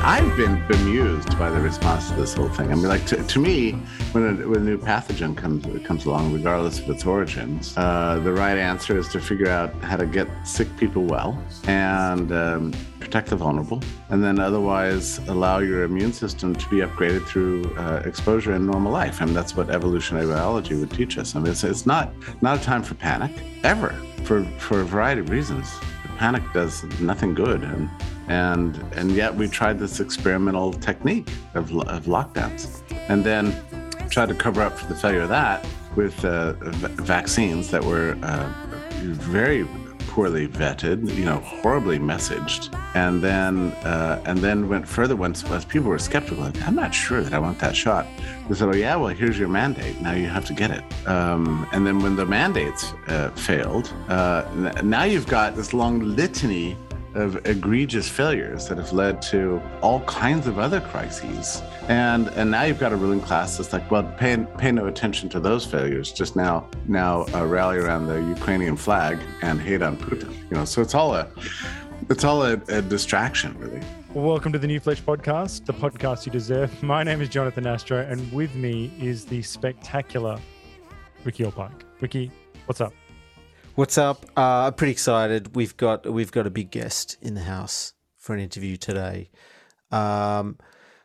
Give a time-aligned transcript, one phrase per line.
[0.00, 2.70] I've been bemused by the response to this whole thing.
[2.70, 3.72] I mean, like to, to me,
[4.12, 8.32] when a, when a new pathogen comes comes along, regardless of its origins, uh, the
[8.32, 13.28] right answer is to figure out how to get sick people well and um, protect
[13.28, 18.54] the vulnerable, and then otherwise allow your immune system to be upgraded through uh, exposure
[18.54, 19.20] in normal life.
[19.20, 21.34] I mean, that's what evolutionary biology would teach us.
[21.34, 23.32] I mean, it's, it's not not a time for panic
[23.64, 23.90] ever
[24.24, 25.68] for for a variety of reasons.
[26.18, 27.90] Panic does nothing good, and
[28.28, 33.54] and and yet we tried this experimental technique of, of lockdowns and then
[34.10, 38.16] tried to cover up for the failure of that with uh, v- vaccines that were
[38.22, 38.52] uh,
[39.02, 39.66] very
[40.08, 45.64] poorly vetted, you know, horribly messaged, and then uh, and then went further once as
[45.64, 46.42] people were skeptical.
[46.42, 48.06] Like, I'm not sure that I want that shot.
[48.48, 50.00] They said, "Oh yeah, well here's your mandate.
[50.00, 54.44] Now you have to get it." Um, and then when the mandates uh, failed, uh,
[54.82, 56.76] now you've got this long litany
[57.18, 61.62] of egregious failures that have led to all kinds of other crises.
[61.88, 65.28] And and now you've got a ruling class that's like, well, pay pay no attention
[65.30, 66.12] to those failures.
[66.12, 70.32] Just now now uh, rally around the Ukrainian flag and hate on Putin.
[70.50, 71.28] You know, so it's all a
[72.08, 73.80] it's all a, a distraction, really.
[74.14, 76.82] welcome to the New Flesh Podcast, the podcast you deserve.
[76.94, 80.38] My name is Jonathan Astro, and with me is the spectacular
[81.24, 81.82] Ricky Allpike.
[82.00, 82.30] Ricky,
[82.66, 82.94] what's up?
[83.78, 84.26] What's up?
[84.36, 85.54] Uh, I'm pretty excited.
[85.54, 89.30] We've got we've got a big guest in the house for an interview today.
[89.92, 90.58] Um,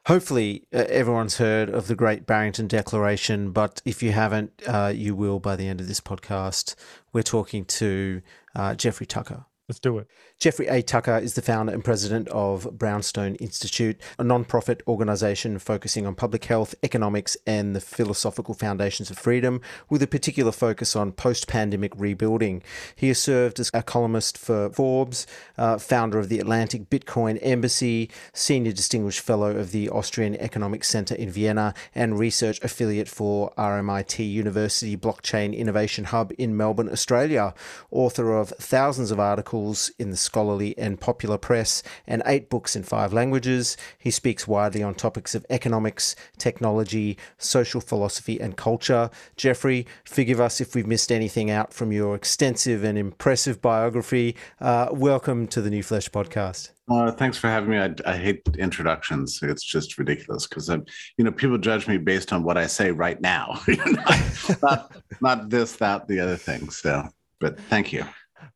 [0.07, 5.13] hopefully, uh, everyone's heard of the Great Barrington Declaration, but if you haven't, uh, you
[5.13, 6.73] will by the end of this podcast.
[7.13, 8.23] We're talking to
[8.55, 9.45] uh, Jeffrey Tucker.
[9.69, 10.07] Let's do it.
[10.39, 10.81] Jeffrey A.
[10.81, 16.43] Tucker is the founder and president of Brownstone Institute, a non-profit organization focusing on public
[16.43, 22.61] health, economics, and the philosophical foundations of freedom, with a particular focus on post-pandemic rebuilding.
[22.93, 25.25] He has served as a columnist for Forbes,
[25.57, 31.15] uh, founder of the Atlanta Bitcoin Embassy, senior distinguished fellow of the Austrian Economic Center
[31.15, 37.53] in Vienna, and research affiliate for RMIT University Blockchain Innovation Hub in Melbourne, Australia.
[37.91, 42.81] Author of thousands of articles in the scholarly and popular press, and eight books in
[42.81, 43.77] five languages.
[43.99, 49.11] He speaks widely on topics of economics, technology, social philosophy, and culture.
[49.35, 54.35] Jeffrey, forgive us if we've missed anything out from your extensive and impressive biography.
[54.59, 56.71] Uh, welcome to the New Flesh podcast.
[56.89, 57.77] Uh, thanks for having me.
[57.77, 59.39] I, I hate introductions.
[59.43, 60.83] It's just ridiculous because I'm,
[61.17, 64.91] you know, people judge me based on what I say right now, not, not,
[65.21, 66.71] not this, that, the other thing.
[66.71, 67.07] So,
[67.39, 68.03] but thank you.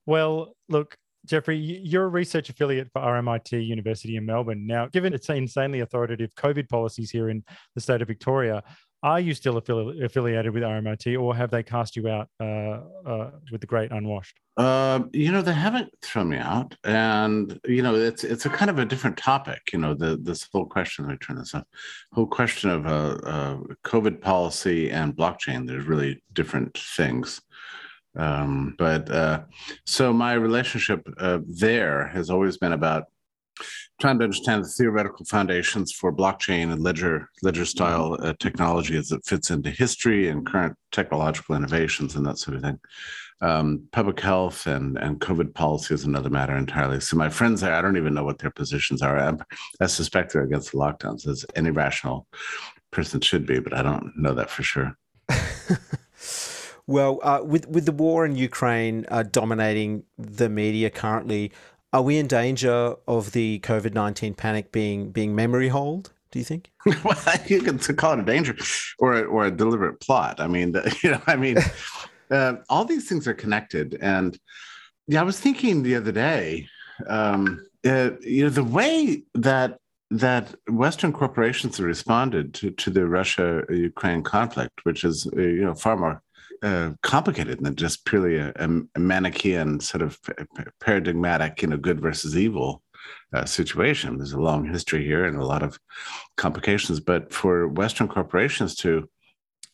[0.06, 4.66] Well, look, Jeffrey, you're a research affiliate for RMIT University in Melbourne.
[4.66, 7.44] Now, given its insanely authoritative COVID policies here in
[7.76, 8.64] the state of Victoria,
[9.04, 13.32] are you still affili- affiliated with RMIT or have they cast you out uh, uh,
[13.52, 14.40] with the great unwashed?
[14.56, 18.72] Uh, you know, they haven't thrown me out, and you know, it's it's a kind
[18.72, 19.62] of a different topic.
[19.72, 21.06] You know, the this whole question.
[21.06, 21.64] Let me turn this off.
[22.14, 25.68] Whole question of uh, uh, COVID policy and blockchain.
[25.68, 27.40] There's really different things.
[28.16, 29.42] Um, but uh,
[29.86, 33.06] so my relationship uh, there has always been about
[34.00, 39.12] trying to understand the theoretical foundations for blockchain and ledger ledger style uh, technology as
[39.12, 42.80] it fits into history and current technological innovations and that sort of thing.
[43.40, 47.00] Um, public health and and COVID policy is another matter entirely.
[47.00, 49.20] So my friends there, I don't even know what their positions are.
[49.20, 49.34] I,
[49.80, 52.28] I suspect they're against the lockdowns, as any rational
[52.92, 54.98] person should be, but I don't know that for sure.
[56.88, 61.52] Well, uh, with with the war in Ukraine uh, dominating the media currently,
[61.92, 66.12] are we in danger of the COVID nineteen panic being being memory hold?
[66.32, 66.72] Do you think?
[67.04, 68.56] well, you can call it a danger
[69.00, 70.40] or a, or a deliberate plot.
[70.40, 71.58] I mean, you know, I mean,
[72.32, 73.98] uh, all these things are connected.
[74.02, 74.38] And
[75.08, 76.68] yeah, I was thinking the other day,
[77.08, 83.06] um, uh, you know, the way that that Western corporations have responded to, to the
[83.06, 86.22] Russia Ukraine conflict, which is uh, you know far more
[86.64, 90.20] uh, complicated than just purely a, a, Manichaean sort of
[90.80, 92.82] paradigmatic, you know, good versus evil
[93.34, 94.18] uh, situation.
[94.18, 95.80] There's a long history here and a lot of
[96.36, 97.00] complications.
[97.00, 99.10] But for Western corporations to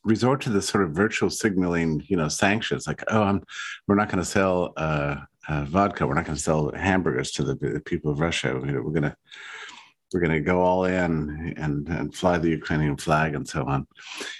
[0.03, 3.43] resort to this sort of virtual signaling, you know, sanctions like, oh, I'm,
[3.87, 5.15] we're not going to sell uh,
[5.47, 8.53] uh, vodka, we're not going to sell hamburgers to the, the people of Russia.
[8.53, 9.15] We're going to
[10.13, 13.87] we're going to go all in and, and fly the Ukrainian flag and so on.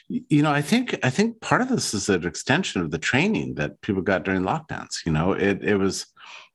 [0.08, 3.56] You know, I think I think part of this is an extension of the training
[3.56, 5.06] that people got during lockdowns.
[5.06, 6.06] You know, it it was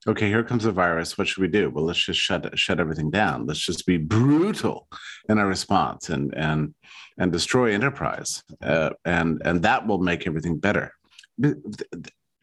[0.07, 0.27] okay.
[0.27, 1.17] Here comes a virus.
[1.17, 1.69] What should we do?
[1.69, 3.45] Well, let's just shut shut everything down.
[3.45, 4.87] Let's just be brutal
[5.27, 6.73] in our response and and
[7.17, 10.93] and destroy enterprise, uh, and and that will make everything better.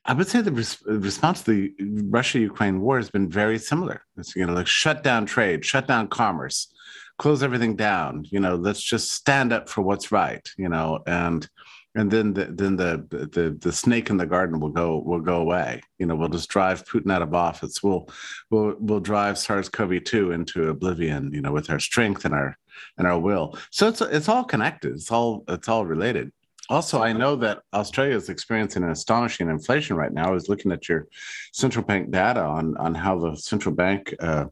[0.07, 1.75] I would say the res- response to the
[2.09, 4.03] Russia Ukraine war has been very similar.
[4.17, 6.73] It's you know like shut down trade, shut down commerce,
[7.19, 8.25] close everything down.
[8.31, 10.49] You know, let's just stand up for what's right.
[10.57, 11.49] You know, and
[11.97, 15.37] and then the, then the, the the snake in the garden will go will go
[15.41, 15.83] away.
[15.99, 17.83] You know, we'll just drive Putin out of office.
[17.83, 18.09] We'll
[18.51, 21.33] we'll we'll drive SARS-CoV-2 into oblivion.
[21.33, 22.57] You know, with our strength and our
[22.99, 23.59] and our will.
[23.71, 24.93] So it's it's all connected.
[24.93, 26.33] It's all it's all related.
[26.69, 30.29] Also, I know that Australia is experiencing an astonishing inflation right now.
[30.29, 31.07] I was looking at your
[31.53, 34.47] central bank data on on how the central bank uh,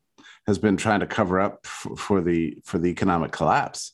[0.47, 3.93] has been trying to cover up f- for the for the economic collapse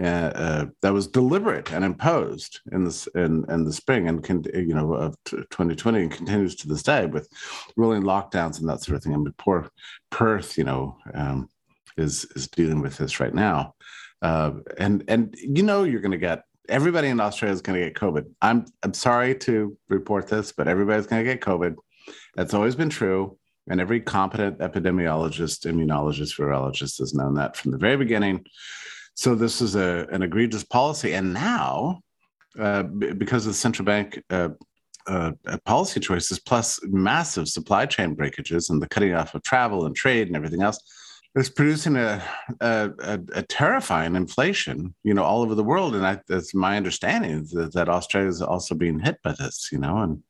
[0.00, 4.44] uh, uh, that was deliberate and imposed in this in, in the spring and can,
[4.54, 7.28] you know of 2020 and continues to this day with
[7.76, 9.14] rolling lockdowns and that sort of thing.
[9.14, 9.68] I mean, poor
[10.10, 11.48] Perth, you know, um,
[11.96, 13.74] is is dealing with this right now,
[14.22, 17.84] uh, and and you know you're going to get everybody in Australia is going to
[17.84, 18.24] get COVID.
[18.40, 21.76] I'm I'm sorry to report this, but everybody's going to get COVID.
[22.34, 23.36] That's always been true.
[23.68, 28.44] And every competent epidemiologist, immunologist, virologist has known that from the very beginning.
[29.14, 31.12] So this is a, an egregious policy.
[31.12, 32.00] And now,
[32.58, 34.50] uh, because of the central bank uh,
[35.06, 35.32] uh,
[35.64, 40.26] policy choices, plus massive supply chain breakages and the cutting off of travel and trade
[40.26, 40.80] and everything else,
[41.36, 42.22] it's producing a,
[42.60, 45.94] a, a, a, terrifying inflation, you know, all over the world.
[45.94, 49.78] And I, that's my understanding that, that Australia is also being hit by this, you
[49.78, 50.22] know, and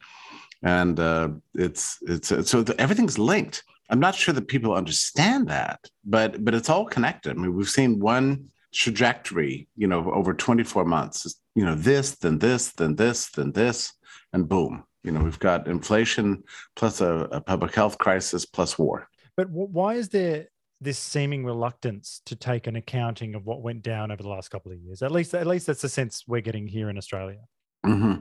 [0.62, 3.62] and uh, it's it's so the, everything's linked.
[3.88, 7.30] I'm not sure that people understand that, but but it's all connected.
[7.30, 11.40] I mean, we've seen one trajectory, you know, over 24 months.
[11.54, 13.92] You know, this, then this, then this, then this,
[14.32, 14.84] and boom.
[15.02, 16.44] You know, we've got inflation
[16.76, 19.08] plus a, a public health crisis plus war.
[19.36, 20.48] But why is there
[20.80, 24.72] this seeming reluctance to take an accounting of what went down over the last couple
[24.72, 25.02] of years.
[25.02, 27.40] At least, at least that's the sense we're getting here in Australia.
[27.84, 28.20] Mm-hmm.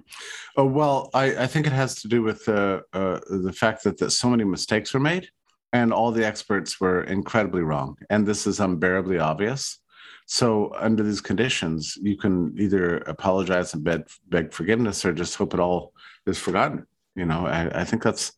[0.57, 3.97] Oh, well, I, I, think it has to do with uh, uh, the fact that,
[3.97, 5.27] that so many mistakes were made,
[5.73, 9.79] and all the experts were incredibly wrong, and this is unbearably obvious.
[10.27, 15.53] So, under these conditions, you can either apologize and beg, beg forgiveness, or just hope
[15.53, 15.91] it all
[16.25, 16.85] is forgotten.
[17.15, 18.31] You know, I, I think that's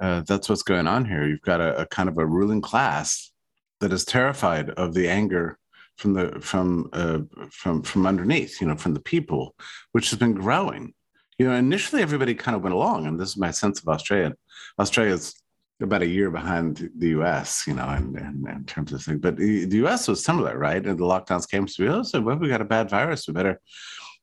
[0.00, 1.26] uh, that's what's going on here.
[1.26, 3.32] You've got a, a, kind of a ruling class
[3.80, 5.58] that is terrified of the anger
[5.96, 7.20] from the from uh,
[7.50, 9.54] from from underneath, you know, from the people,
[9.92, 10.94] which has been growing.
[11.38, 14.34] You know, initially everybody kind of went along, and this is my sense of Australia.
[14.78, 15.34] Australia's
[15.82, 19.20] about a year behind the U.S., you know, in, in, in terms of things.
[19.20, 20.08] But the, U.S.
[20.08, 20.84] was similar, right?
[20.84, 23.26] And the lockdowns came to be, oh, so well, we got a bad virus.
[23.26, 23.60] We better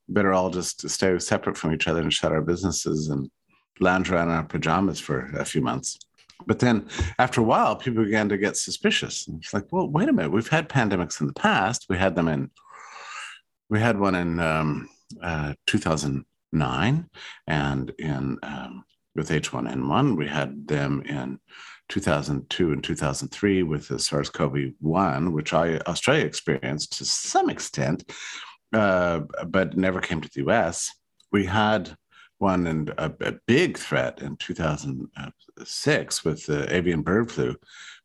[0.09, 3.29] better all just stay separate from each other and shut our businesses and
[3.79, 5.99] lounge around in our pajamas for a few months.
[6.45, 6.87] But then
[7.19, 9.27] after a while, people began to get suspicious.
[9.27, 10.31] And it's like, well, wait a minute.
[10.31, 11.85] We've had pandemics in the past.
[11.89, 12.51] We had them in,
[13.69, 14.89] we had one in um,
[15.21, 17.09] uh, 2009
[17.47, 18.83] and in um,
[19.15, 20.15] with H1N1.
[20.15, 21.39] We had them in
[21.89, 28.09] 2002 and 2003 with the SARS-CoV-1, which I, Australia experienced to some extent,
[28.73, 30.91] uh, but never came to the US.
[31.31, 31.95] We had
[32.39, 37.55] one and a, a, big threat in 2006 with the avian bird flu,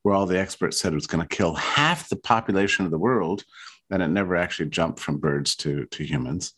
[0.02, 2.98] where all the experts said it was going to kill half the population of the
[2.98, 3.44] world,
[3.90, 6.54] and it never actually jumped from birds to to humans.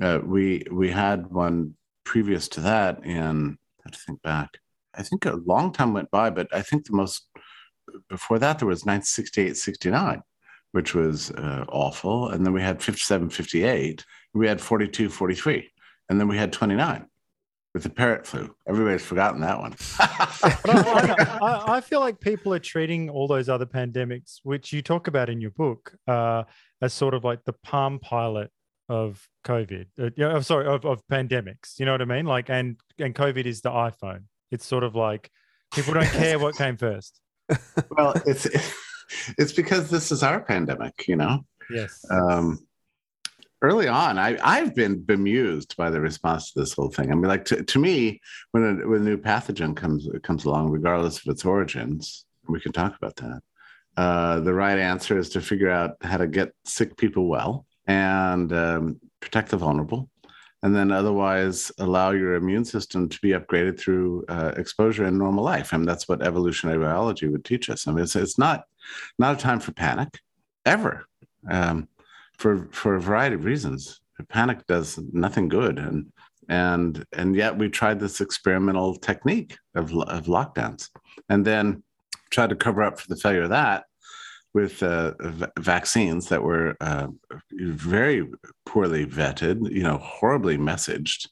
[0.00, 1.74] Uh, we we had one
[2.04, 4.50] previous to that in I have to think back.
[4.94, 7.26] I think a long time went by, but I think the most
[8.08, 10.22] before that there was 1968, 69,
[10.72, 12.28] which was uh, awful.
[12.28, 14.04] And then we had 57, 58.
[14.32, 15.70] We had 42, 43.
[16.08, 17.06] And then we had 29
[17.74, 18.54] with the parrot flu.
[18.66, 19.74] Everybody's forgotten that one.
[19.98, 25.06] I, I, I, feel like people are treating all those other pandemics, which you talk
[25.06, 26.44] about in your book, uh,
[26.82, 28.50] as sort of like the Palm Pilot
[28.88, 29.86] of COVID.
[29.98, 31.78] Uh, yeah, I'm sorry, of, of pandemics.
[31.78, 32.26] You know what I mean?
[32.26, 34.24] Like, and and COVID is the iPhone.
[34.50, 35.30] It's sort of like
[35.72, 37.20] people don't care what came first.
[37.90, 38.46] Well, it's
[39.38, 41.44] it's because this is our pandemic, you know.
[41.70, 42.04] Yes.
[42.10, 42.58] Um,
[43.62, 47.10] early on, I, I've been bemused by the response to this whole thing.
[47.10, 48.20] I mean, like to, to me,
[48.52, 52.72] when a, when a new pathogen comes comes along, regardless of its origins, we can
[52.72, 53.42] talk about that.
[53.96, 58.52] Uh, the right answer is to figure out how to get sick people well and
[58.52, 60.08] um, protect the vulnerable,
[60.62, 65.44] and then otherwise allow your immune system to be upgraded through uh, exposure in normal
[65.44, 65.74] life.
[65.74, 67.86] I mean, that's what evolutionary biology would teach us.
[67.86, 68.64] I mean, it's, it's not
[69.18, 70.18] not a time for panic
[70.64, 71.04] ever.
[71.50, 71.88] Um,
[72.40, 74.00] for for a variety of reasons.
[74.28, 76.06] Panic does nothing good, and
[76.48, 80.88] and and yet we tried this experimental technique of, of lockdowns,
[81.28, 81.82] and then
[82.30, 83.84] tried to cover up for the failure of that
[84.52, 87.06] with uh, v- vaccines that were uh,
[87.52, 88.28] very
[88.66, 91.28] poorly vetted, you know, horribly messaged,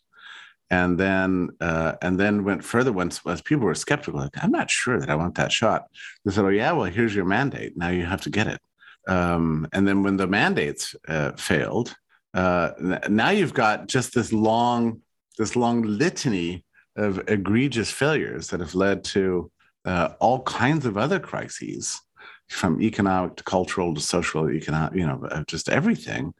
[0.71, 5.00] and then uh, and then went further once people were skeptical, like I'm not sure
[5.00, 5.87] that I want that shot.
[6.25, 7.77] They said, "Oh yeah, well here's your mandate.
[7.77, 8.61] Now you have to get it."
[9.09, 11.95] Um, and then when the mandates uh, failed,
[12.35, 12.71] uh,
[13.09, 15.00] now you've got just this long,
[15.38, 16.65] this long litany
[16.97, 19.50] of egregious failures that have led to
[19.85, 22.00] uh, all kinds of other crises
[22.49, 26.33] from economic to cultural to social economic you know just everything.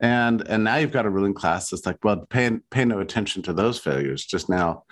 [0.00, 3.42] And and now you've got a ruling class that's like well pay pay no attention
[3.42, 4.24] to those failures.
[4.24, 4.84] Just now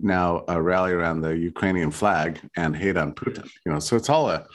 [0.00, 3.78] now uh, rally around the ukrainian flag and hate on putin you know?
[3.78, 4.46] So it's all a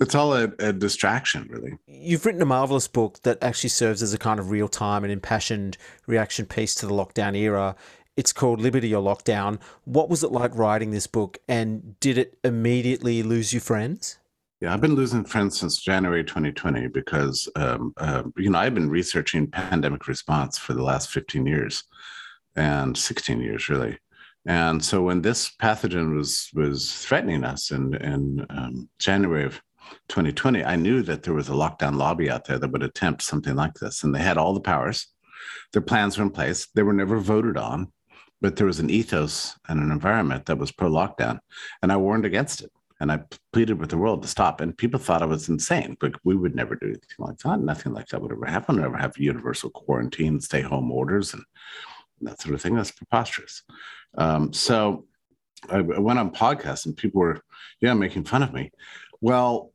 [0.00, 4.14] it's all a, a, distraction really you've written a marvelous book that actually serves as
[4.14, 7.74] a kind of real-time and impassioned reaction piece to the lockdown era
[8.16, 9.58] it's called Liberty or Lockdown.
[9.84, 14.18] What was it like writing this book, and did it immediately lose you friends?
[14.60, 18.90] Yeah, I've been losing friends since January 2020 because um, uh, you know I've been
[18.90, 21.84] researching pandemic response for the last 15 years
[22.56, 23.98] and 16 years really.
[24.44, 29.62] And so when this pathogen was was threatening us in in um, January of
[30.08, 33.54] 2020, I knew that there was a lockdown lobby out there that would attempt something
[33.54, 35.08] like this, and they had all the powers.
[35.72, 36.68] Their plans were in place.
[36.74, 37.92] They were never voted on,
[38.40, 41.40] but there was an ethos and an environment that was pro lockdown,
[41.82, 42.70] and I warned against it
[43.00, 43.20] and I
[43.52, 44.60] pleaded with the world to stop.
[44.60, 47.60] And people thought I was insane, but we would never do anything like that.
[47.60, 48.76] Nothing like that would ever happen.
[48.76, 51.42] Never have universal quarantine, stay home orders, and
[52.20, 52.74] that sort of thing.
[52.74, 53.62] That's preposterous.
[54.18, 55.06] Um, so
[55.70, 57.40] I went on podcasts, and people were,
[57.80, 58.70] yeah, making fun of me.
[59.22, 59.72] Well,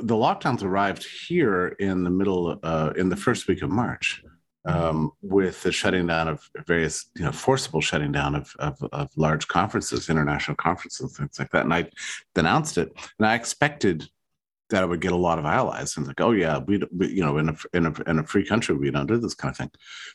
[0.00, 4.22] the lockdowns arrived here in the middle, uh, in the first week of March
[4.64, 9.10] um, with the shutting down of various, you know, forcible shutting down of, of, of,
[9.16, 11.64] large conferences, international conferences, things like that.
[11.64, 11.90] And I
[12.34, 14.08] denounced it, and I expected
[14.70, 15.96] that I would get a lot of allies.
[15.96, 18.46] And like, oh yeah, we, we, you know, in a, in a in a free
[18.46, 19.70] country, we don't do this kind of thing.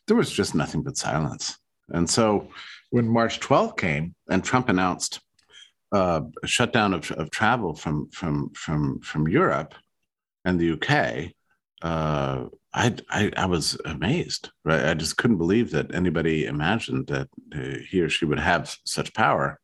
[0.08, 1.58] There was just nothing but silence.
[1.90, 2.50] And so,
[2.90, 5.22] when March 12th came, and Trump announced
[5.91, 9.74] uh, shutdown of, of travel from from from from Europe
[10.46, 11.31] and the UK.
[11.81, 14.51] Uh, I, I, I was amazed.
[14.63, 18.75] Right, I just couldn't believe that anybody imagined that uh, he or she would have
[18.86, 19.60] such power.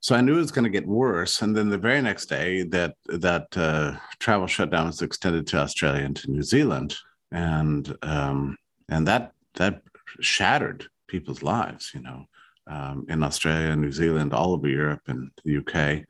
[0.00, 1.42] So I knew it was going to get worse.
[1.42, 6.04] And then the very next day, that that uh, travel shutdown was extended to Australia
[6.04, 6.96] and to New Zealand,
[7.32, 8.56] and um,
[8.88, 9.82] and that that
[10.20, 11.90] shattered people's lives.
[11.94, 12.26] You know,
[12.66, 16.04] um, in Australia, New Zealand, all over Europe, and the UK.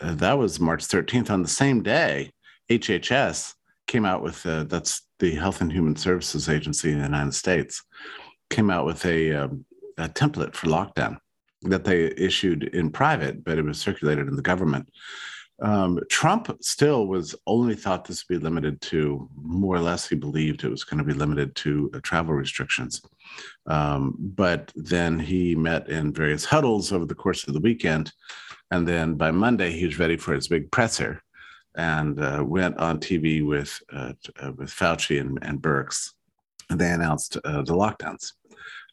[0.00, 1.30] Uh, that was March 13th.
[1.30, 2.32] On the same day,
[2.70, 3.54] HHS
[3.86, 7.82] came out with uh, that's the Health and Human Services Agency in the United States
[8.50, 9.64] came out with a, um,
[9.96, 11.18] a template for lockdown
[11.62, 14.88] that they issued in private, but it was circulated in the government.
[15.60, 20.14] Um, Trump still was only thought this would be limited to more or less he
[20.14, 23.02] believed it was going to be limited to uh, travel restrictions.
[23.66, 28.12] Um, but then he met in various huddles over the course of the weekend.
[28.70, 31.22] And then by Monday, he was ready for his big presser
[31.76, 36.10] and uh, went on TV with uh, uh, with Fauci and, and Birx.
[36.70, 38.32] And they announced uh, the lockdowns,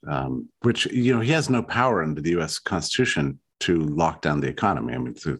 [0.07, 2.57] um, which you know he has no power under the U.S.
[2.57, 4.93] Constitution to lock down the economy.
[4.93, 5.39] I mean, the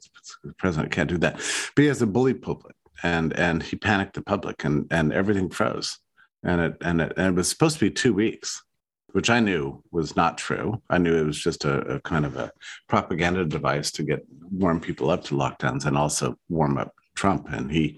[0.58, 1.36] president can't do that,
[1.76, 5.50] but he has a bully pulpit, and and he panicked the public, and and everything
[5.50, 6.00] froze,
[6.44, 8.62] and it and it, and it was supposed to be two weeks
[9.16, 10.82] which I knew was not true.
[10.90, 12.52] I knew it was just a, a, kind of a
[12.90, 17.72] propaganda device to get warm people up to lockdowns and also warm up Trump, and
[17.72, 17.98] he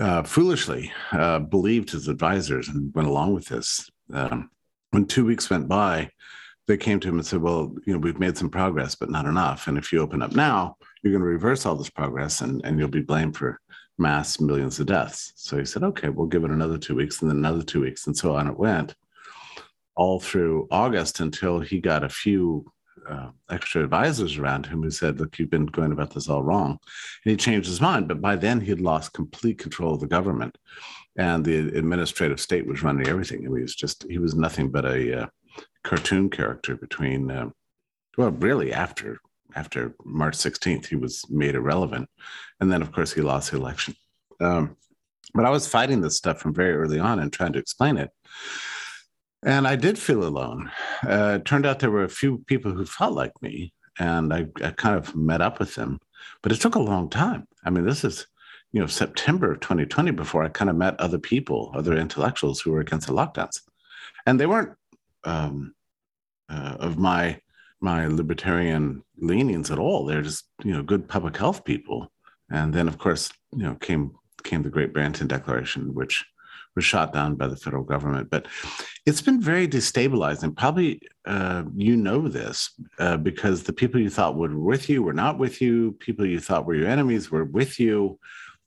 [0.00, 3.88] uh, foolishly uh, believed his advisors and went along with this.
[4.12, 4.50] Um,
[4.90, 6.10] when two weeks went by,
[6.70, 9.26] they came to him and said, "Well, you know, we've made some progress, but not
[9.26, 9.66] enough.
[9.66, 12.78] And if you open up now, you're going to reverse all this progress, and and
[12.78, 13.60] you'll be blamed for
[13.98, 17.30] mass millions of deaths." So he said, "Okay, we'll give it another two weeks, and
[17.30, 18.94] then another two weeks, and so on it went."
[19.96, 22.72] All through August until he got a few
[23.08, 26.78] uh, extra advisors around him who said, Look, you've been going about this all wrong.
[27.24, 28.08] And he changed his mind.
[28.08, 30.56] But by then, he had lost complete control of the government.
[31.16, 33.40] And the administrative state was running everything.
[33.40, 35.26] I mean, he was just, he was nothing but a uh,
[35.84, 37.50] cartoon character between, uh,
[38.16, 39.20] well, really after
[39.54, 42.08] after March 16th, he was made irrelevant.
[42.60, 43.94] And then, of course, he lost the election.
[44.40, 44.76] Um,
[45.34, 48.10] but I was fighting this stuff from very early on and trying to explain it.
[49.42, 50.70] And I did feel alone.
[51.06, 54.46] Uh, it turned out there were a few people who felt like me, and I,
[54.62, 55.98] I, kind of met up with them.
[56.42, 57.46] But it took a long time.
[57.64, 58.26] I mean, this is,
[58.72, 62.72] you know, September of 2020 before I kind of met other people, other intellectuals who
[62.72, 63.60] were against the lockdowns,
[64.26, 64.72] and they weren't
[65.24, 65.74] um,
[66.48, 67.40] uh, of my
[67.80, 70.04] my libertarian leanings at all.
[70.04, 72.12] They're just, you know, good public health people.
[72.50, 74.12] And then, of course, you know, came
[74.42, 76.24] came the Great Barrington Declaration, which
[76.74, 78.30] was shot down by the federal government.
[78.30, 78.46] But
[79.06, 80.56] it's been very destabilizing.
[80.56, 85.12] Probably uh, you know this uh, because the people you thought were with you were
[85.12, 85.92] not with you.
[86.00, 88.18] People you thought were your enemies were with you.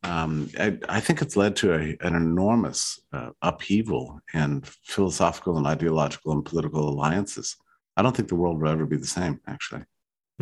[0.04, 5.66] Um, I, I, think it's led to a, an enormous uh, upheaval in philosophical and
[5.66, 7.56] ideological and political alliances.
[7.96, 9.84] I don't think the world will ever be the same, actually.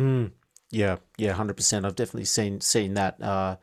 [0.00, 0.32] Mm,
[0.70, 1.84] yeah, yeah, hundred percent.
[1.84, 3.22] I've definitely seen seen that.
[3.22, 3.56] Uh,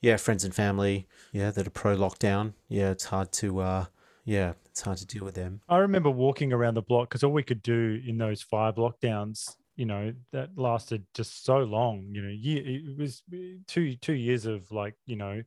[0.00, 2.52] yeah, friends and family, yeah, that are pro lockdown.
[2.68, 3.84] Yeah, it's hard to, uh,
[4.24, 5.60] yeah, it's hard to deal with them.
[5.68, 9.56] I remember walking around the block because all we could do in those five lockdowns
[9.76, 13.22] you know that lasted just so long you know yeah it was
[13.68, 15.42] two two years of like you know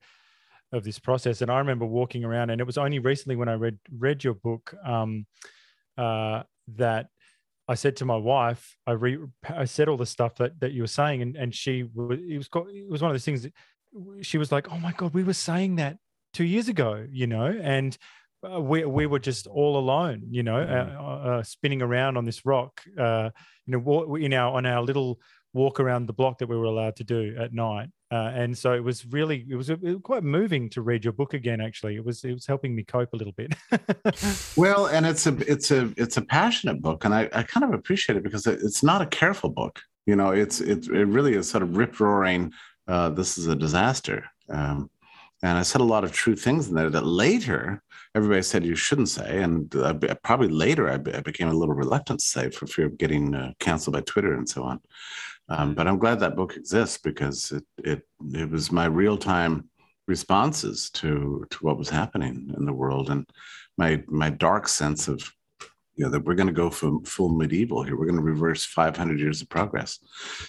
[0.72, 1.42] of this process.
[1.42, 4.36] And i remember walking around and it was only recently when i read read your
[4.36, 5.26] book um
[5.98, 6.44] uh
[6.76, 7.08] that
[7.68, 9.18] i said to my wife i re
[9.50, 12.38] i said all the stuff that that you were saying and and she was it
[12.38, 13.54] was it was one of those things that
[14.22, 15.98] she was like oh my god we were saying that
[16.34, 17.48] two years ago you know?
[17.48, 17.98] And
[18.44, 20.96] uh, we, we were just all alone, you know, mm.
[20.96, 23.30] uh, uh, spinning around on this rock, uh,
[23.66, 25.20] you know, in our on our little
[25.54, 27.90] walk around the block that we were allowed to do at night.
[28.12, 31.14] Uh, and so it was really it was, it was, quite moving to read your
[31.14, 31.62] book again.
[31.62, 33.54] Actually, it was it was helping me cope a little bit.
[34.56, 37.74] well, and it's a it's a it's a passionate book, and I, I kind of
[37.74, 39.80] appreciate it because it's not a careful book.
[40.06, 42.52] You know, it's it it really is sort of rip roaring.
[42.88, 44.26] Uh, this is a disaster.
[44.50, 44.90] Um,
[45.44, 47.82] and I said a lot of true things in there that later
[48.16, 49.42] everybody said you shouldn't say.
[49.42, 52.98] And uh, probably later I, I, became a little reluctant to say for fear of
[52.98, 54.80] getting uh, canceled by Twitter and so on.
[55.50, 58.02] Um, but I'm glad that book exists because it, it,
[58.34, 59.70] it was my real time
[60.08, 63.30] responses to, to what was happening in the world and
[63.78, 65.32] my, my dark sense of
[66.00, 67.98] you know, that we're going to go from full medieval here.
[67.98, 70.00] We're going to reverse 500 years of progress,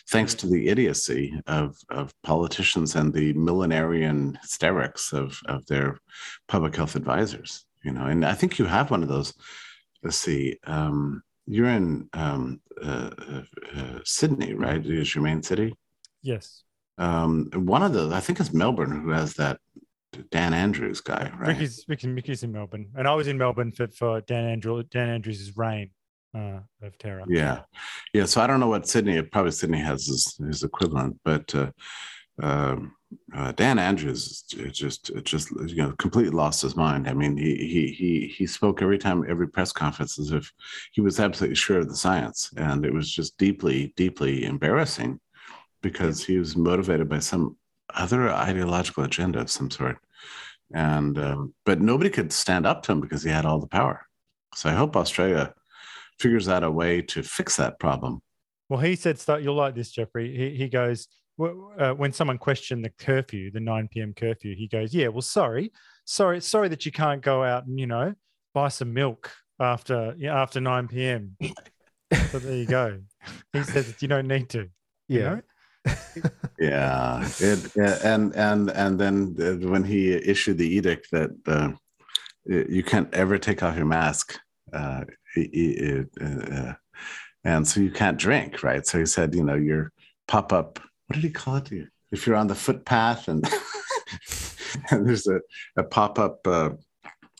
[0.09, 5.99] thanks to the idiocy of, of politicians and the millenarian hysterics of, of their
[6.47, 7.65] public health advisors.
[7.83, 9.35] You know, and I think you have one of those.
[10.05, 13.43] Let's see, um, you're in um, uh, uh,
[13.77, 14.87] uh, Sydney, right?
[14.87, 15.75] Is your main city?
[16.23, 16.63] Yes.
[16.97, 19.59] Um, one of the, I think it's Melbourne, who has that
[20.31, 21.49] Dan Andrews guy, right?
[21.49, 25.09] Mickey's, Mickey, Mickey's in Melbourne, and I was in Melbourne for, for Dan Andrew Dan
[25.09, 25.91] Andrews' reign
[26.35, 27.25] uh, of terror.
[27.29, 27.63] Yeah,
[28.13, 28.25] yeah.
[28.25, 31.71] So I don't know what Sydney, probably Sydney has his, his equivalent, but uh,
[32.43, 32.93] um,
[33.35, 37.09] uh, Dan Andrews just just you know completely lost his mind.
[37.09, 40.51] I mean, he he he he spoke every time, every press conference as if
[40.93, 45.21] he was absolutely sure of the science, and it was just deeply, deeply embarrassing
[45.83, 47.57] because he was motivated by some
[47.95, 49.99] other ideological agenda of some sort.
[50.73, 54.07] And um, but nobody could stand up to him because he had all the power.
[54.55, 55.53] So I hope Australia
[56.19, 58.21] figures out a way to fix that problem.
[58.69, 61.09] Well, he said, "Start." You'll like this, Jeffrey." He, he goes
[61.41, 64.13] uh, when someone questioned the curfew, the 9 p.m.
[64.15, 64.55] curfew.
[64.55, 65.73] He goes, "Yeah, well, sorry,
[66.05, 68.15] sorry, sorry that you can't go out and you know
[68.55, 71.37] buy some milk after yeah, after 9 p.m."
[72.31, 73.01] so there you go.
[73.53, 74.69] He says you don't need to.
[75.09, 75.19] Yeah.
[75.19, 75.43] You know?
[76.59, 79.35] Yeah, it, and and and then
[79.71, 81.71] when he issued the edict that uh,
[82.45, 84.39] you can't ever take off your mask,
[84.73, 85.05] uh,
[85.37, 86.75] it, uh,
[87.45, 88.87] and so you can't drink, right?
[88.87, 89.93] So he said, you know, your
[90.29, 90.79] pop up.
[91.07, 91.71] What did he call it?
[92.13, 93.45] If you're on the footpath and
[94.91, 95.41] and there's a,
[95.77, 96.71] a pop up uh,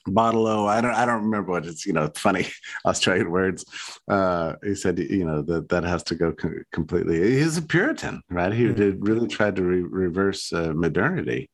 [0.07, 0.67] bottle o.
[0.67, 2.47] I don't i don't remember what it's you know funny
[2.85, 3.65] australian words.
[4.09, 7.39] Uh he said you know that that has to go co- completely.
[7.39, 8.53] He's a puritan right?
[8.53, 8.75] He mm-hmm.
[8.75, 11.51] did really tried to re- reverse uh, modernity.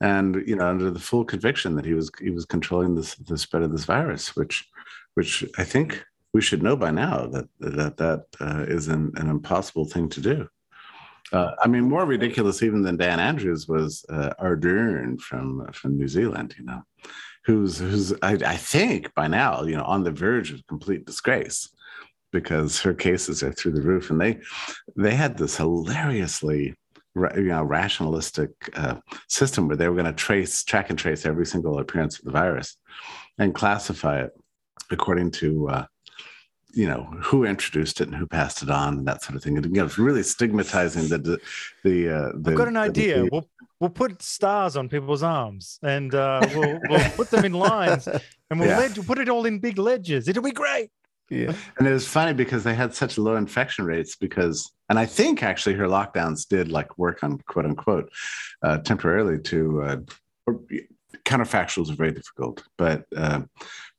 [0.00, 3.38] And you know under the full conviction that he was he was controlling this the
[3.38, 4.68] spread of this virus which
[5.14, 6.04] which i think
[6.36, 10.20] we should know by now that that that uh, is an, an impossible thing to
[10.20, 10.46] do.
[11.32, 16.08] Uh, I mean, more ridiculous even than Dan Andrews was uh, Ardern from from New
[16.08, 16.54] Zealand.
[16.58, 16.82] You know,
[17.46, 21.70] who's who's I, I, think by now you know on the verge of complete disgrace
[22.32, 24.38] because her cases are through the roof and they
[24.96, 26.74] they had this hilariously
[27.14, 28.96] you know rationalistic uh,
[29.28, 32.32] system where they were going to trace track and trace every single appearance of the
[32.32, 32.76] virus
[33.38, 34.32] and classify it
[34.90, 35.84] according to uh,
[36.76, 39.56] you know who introduced it and who passed it on and that sort of thing
[39.56, 41.38] and know, it's really stigmatizing the
[41.84, 43.48] the uh the, i've got an idea the, we'll
[43.80, 48.06] we'll put stars on people's arms and uh, we'll, we'll put them in lines
[48.50, 48.88] and we'll, yeah.
[49.06, 50.28] put it all in big ledgers.
[50.28, 50.90] It'll be great.
[51.28, 51.52] Yeah.
[51.78, 55.42] And it was funny because they had such low infection rates because, and I think
[55.42, 58.10] actually her lockdowns did like work on quote unquote
[58.62, 59.96] uh, temporarily to, uh,
[61.24, 63.40] counterfactuals are very difficult, but, uh,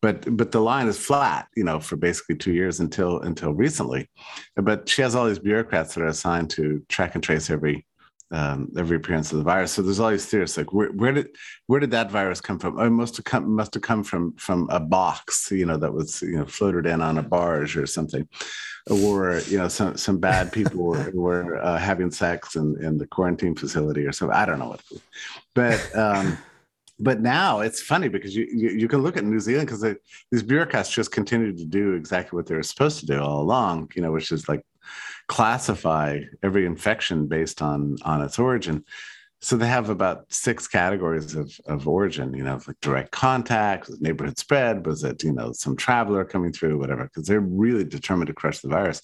[0.01, 4.10] but, but the line is flat, you know, for basically two years until, until recently.
[4.55, 7.86] But she has all these bureaucrats that are assigned to track and trace every
[8.31, 9.71] um, every appearance of the virus.
[9.71, 11.29] So there's all these theories like where, where did
[11.67, 12.77] where did that virus come from?
[12.77, 15.93] Oh, it must have come must have come from from a box, you know, that
[15.93, 18.27] was you know floated in on a barge or something,
[18.89, 23.07] or you know some some bad people were, were uh, having sex in in the
[23.07, 24.36] quarantine facility or something.
[24.36, 24.81] I don't know what,
[25.55, 25.95] but.
[25.95, 26.38] Um,
[26.99, 29.95] but now it's funny because you you, you can look at New Zealand because
[30.31, 33.91] these bureaucrats just continue to do exactly what they were supposed to do all along,
[33.95, 34.63] you know, which is like
[35.27, 38.83] classify every infection based on on its origin.
[39.39, 44.39] So they have about six categories of, of origin, you know, like direct contact, neighborhood
[44.39, 48.33] spread, was it, you know, some traveler coming through, whatever, because they're really determined to
[48.33, 49.03] crush the virus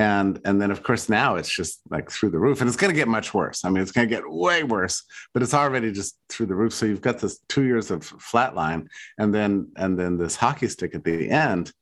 [0.00, 2.90] and and then of course now it's just like through the roof and it's going
[2.90, 3.66] to get much worse.
[3.66, 6.72] I mean it's going to get way worse but it's already just through the roof.
[6.72, 10.94] So you've got this two years of flatline and then and then this hockey stick
[10.94, 11.72] at the end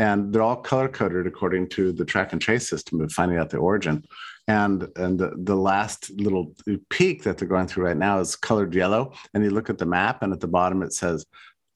[0.00, 3.50] and they're all color coded according to the track and trace system of finding out
[3.50, 4.04] the origin.
[4.48, 6.52] And and the, the last little
[6.88, 9.86] peak that they're going through right now is colored yellow and you look at the
[9.86, 11.24] map and at the bottom it says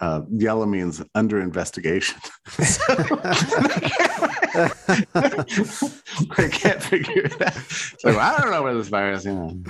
[0.01, 2.19] uh, yellow means under investigation.
[5.15, 7.55] I can't figure it out.
[7.99, 9.63] So I don't know where this virus, you know.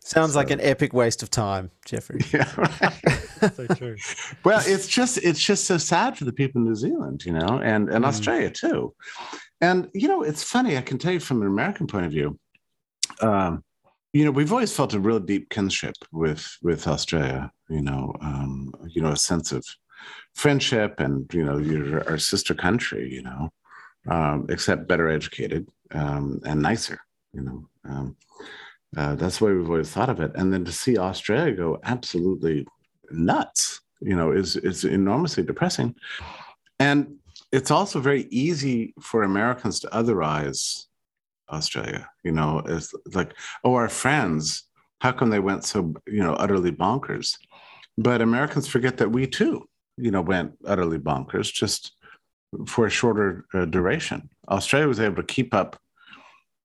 [0.00, 0.38] Sounds so.
[0.38, 2.20] like an epic waste of time, Jeffrey.
[2.32, 3.54] Yeah, right.
[3.54, 3.96] so true.
[4.44, 7.60] Well, it's just it's just so sad for the people in New Zealand, you know,
[7.62, 8.08] and and mm.
[8.08, 8.94] Australia too.
[9.60, 10.76] And you know, it's funny.
[10.76, 12.38] I can tell you from an American point of view.
[13.20, 13.64] Um,
[14.12, 17.50] you know, we've always felt a real deep kinship with with Australia.
[17.70, 19.64] You know, um, you know, a sense of
[20.34, 23.10] friendship, and you know, you're our sister country.
[23.10, 23.50] You know,
[24.08, 27.00] um, except better educated um, and nicer.
[27.32, 28.16] You know, um,
[28.96, 30.32] uh, that's the way we've always thought of it.
[30.34, 32.66] And then to see Australia go absolutely
[33.10, 35.94] nuts, you know, is is enormously depressing.
[36.78, 37.16] And
[37.52, 40.86] it's also very easy for Americans to otherize
[41.50, 42.08] Australia.
[42.22, 44.64] You know, it's like, oh, our friends,
[45.00, 47.36] how come they went so, you know, utterly bonkers?
[47.96, 51.92] But Americans forget that we too, you know, went utterly bonkers, just
[52.66, 54.28] for a shorter uh, duration.
[54.48, 55.80] Australia was able to keep up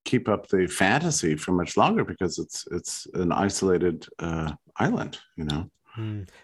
[0.06, 5.46] keep up the fantasy for much longer because it's it's an isolated uh, island, you
[5.46, 5.70] know.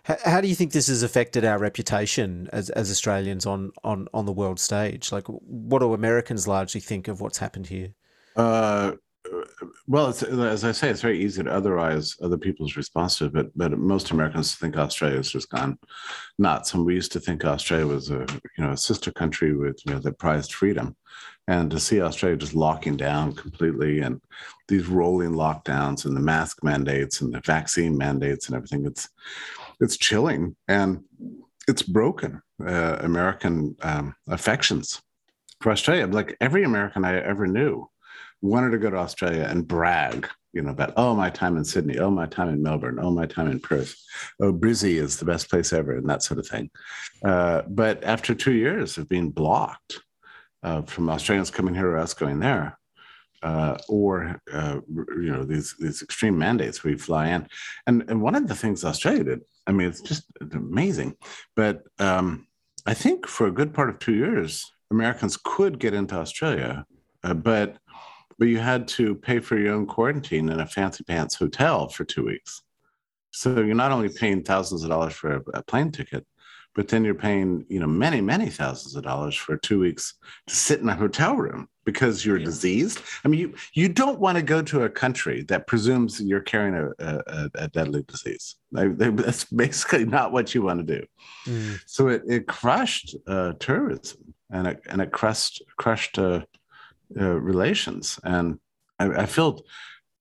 [0.04, 4.08] How, how, do you think this has affected our reputation as, as Australians on, on,
[4.14, 5.14] on the world stage?
[5.14, 7.94] Like, what do Americans largely think of what's happened here?
[8.36, 8.94] Uh,
[9.88, 13.48] well, as I say, it's very easy to otherize other people's response to it, but,
[13.56, 15.78] but most Americans think Australia has just gone
[16.38, 16.74] nuts.
[16.74, 18.26] And we used to think Australia was a
[18.58, 20.96] you know a sister country with you know that prized freedom,
[21.48, 24.22] and to see Australia just locking down completely and
[24.68, 29.10] these rolling lockdowns and the mask mandates and the vaccine mandates and everything, it's
[29.80, 31.04] it's chilling and
[31.68, 35.02] it's broken uh, American um, affections
[35.62, 36.08] for Australia.
[36.08, 37.90] Like every American I ever knew
[38.42, 41.98] wanted to go to Australia and brag, you know, about, oh, my time in Sydney,
[42.00, 43.96] oh, my time in Melbourne, oh, my time in Perth,
[44.42, 46.70] oh, Brizzy is the best place ever, and that sort of thing.
[47.24, 50.00] Uh, but after two years of being blocked
[50.64, 52.78] uh, from Australians coming here or us going there,
[53.44, 57.48] uh, or uh, you know these these extreme mandates you fly in,
[57.86, 61.16] and and one of the things Australia did, I mean, it's just amazing.
[61.56, 62.48] But um,
[62.86, 66.86] I think for a good part of two years, Americans could get into Australia,
[67.24, 67.78] uh, but
[68.38, 72.04] but you had to pay for your own quarantine in a fancy pants hotel for
[72.04, 72.62] two weeks.
[73.32, 76.26] So you're not only paying thousands of dollars for a, plane ticket,
[76.74, 80.14] but then you're paying, you know, many, many thousands of dollars for two weeks
[80.48, 82.46] to sit in a hotel room because you're yeah.
[82.46, 83.02] diseased.
[83.24, 86.76] I mean, you you don't want to go to a country that presumes you're carrying
[86.76, 88.56] a, a, a deadly disease.
[88.72, 91.06] They, they, that's basically not what you want to do.
[91.46, 91.80] Mm.
[91.86, 96.42] So it, it crushed uh, tourism and it and it crushed crushed uh,
[97.20, 98.60] uh, relations, and
[99.00, 99.66] I, I felt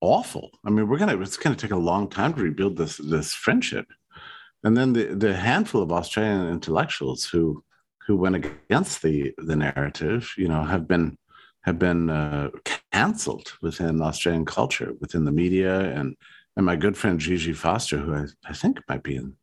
[0.01, 0.51] awful.
[0.65, 3.87] I mean, we're gonna it's gonna take a long time to rebuild this this friendship,
[4.63, 7.65] and then the the handful of Australian intellectuals who
[8.07, 11.17] who went against the the narrative, you know, have been
[11.63, 12.51] have been uh,
[12.93, 16.17] cancelled within Australian culture, within the media, and
[16.57, 19.35] and my good friend Gigi Foster, who I, I think might be in,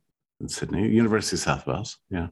[0.42, 2.28] in Sydney, University of South Wales, yeah,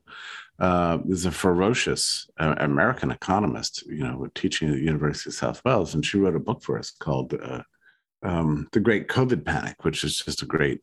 [0.60, 5.64] uh, is a ferocious uh, American economist, you know, teaching at the University of South
[5.64, 7.62] Wales, and she wrote a book for us called uh,
[8.24, 10.82] um, "The Great COVID Panic," which is just a great,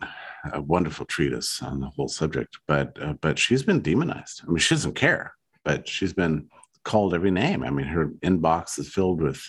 [0.53, 2.59] a wonderful treatise on the whole subject.
[2.67, 4.43] But uh, but she's been demonized.
[4.45, 5.35] I mean, she doesn't care,
[5.65, 6.49] but she's been
[6.85, 7.63] called every name.
[7.65, 9.43] I mean, her inbox is filled with,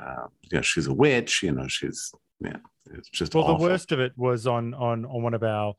[0.00, 1.42] uh, you know, she's a witch.
[1.42, 2.56] You know, she's yeah,
[2.92, 3.44] it's just well.
[3.44, 3.58] Awful.
[3.58, 5.74] The worst of it was on on on one of our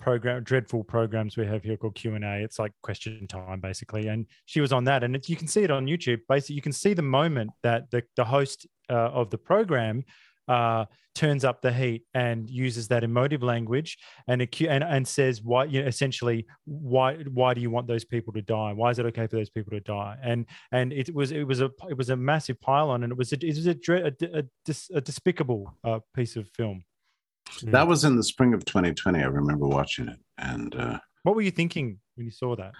[0.00, 4.08] program dreadful programs we have here called q&a it's like question time basically.
[4.08, 5.04] And she was on that.
[5.04, 6.20] And it, you can see it on youtube.
[6.28, 10.04] Basically you can see the moment that the, the host uh, of the program
[10.48, 10.84] uh,
[11.14, 15.82] turns up the heat and uses that emotive language and and, and says why you
[15.82, 18.72] know, essentially why why do you want those people to die?
[18.72, 20.16] Why is it okay for those people to die?
[20.22, 23.32] And and it was it was a it was a massive pylon and it was
[23.32, 26.84] a, it was a, a, a, a despicable uh, piece of film
[27.64, 31.42] that was in the spring of 2020 i remember watching it and uh, what were
[31.42, 32.72] you thinking when you saw that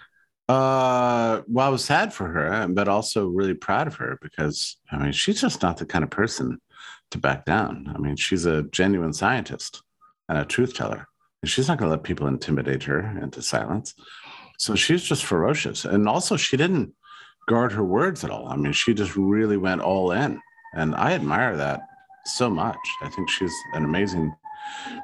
[0.49, 4.97] uh, well, I was sad for her, but also really proud of her because I
[4.97, 6.59] mean, she's just not the kind of person
[7.11, 7.89] to back down.
[7.95, 9.81] I mean, she's a genuine scientist
[10.27, 11.07] and a truth teller.
[11.41, 13.93] And she's not going to let people intimidate her into silence.
[14.57, 15.85] So she's just ferocious.
[15.85, 16.93] And also, she didn't
[17.47, 18.47] guard her words at all.
[18.47, 20.39] I mean, she just really went all in.
[20.75, 21.81] And I admire that
[22.25, 22.77] so much.
[23.01, 24.33] I think she's an amazing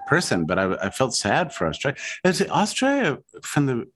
[0.07, 1.97] person, but I, I felt sad for Australia.
[2.25, 3.87] Australia, from the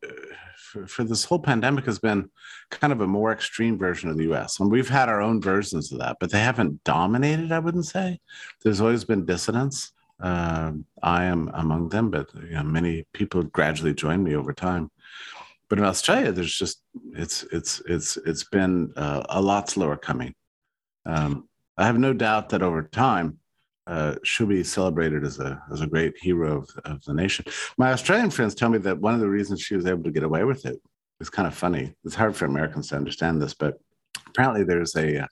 [0.56, 2.30] for, for, this whole pandemic has been
[2.70, 4.60] kind of a more extreme version of the US.
[4.60, 8.20] And we've had our own versions of that, but they haven't dominated, I wouldn't say.
[8.64, 9.92] There's always been dissidents.
[10.22, 14.92] Uh, I am among them, but you know, many people gradually joined me over time.
[15.68, 20.36] But in Australia, there's just it's it's it's it's been uh, a lot slower coming.
[21.06, 23.40] Um, I have no doubt that over time,
[23.92, 27.46] uh, she'll be celebrated as a as a great hero of, of the nation.
[27.78, 30.24] My Australian friends tell me that one of the reasons she was able to get
[30.24, 30.82] away with it
[31.20, 31.94] is kind of funny.
[32.06, 33.80] It's hard for Americans to understand this, but
[34.28, 35.28] apparently there's a uh,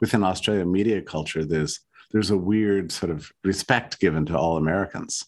[0.00, 1.80] within Australia media culture there's
[2.12, 5.26] there's a weird sort of respect given to all Americans.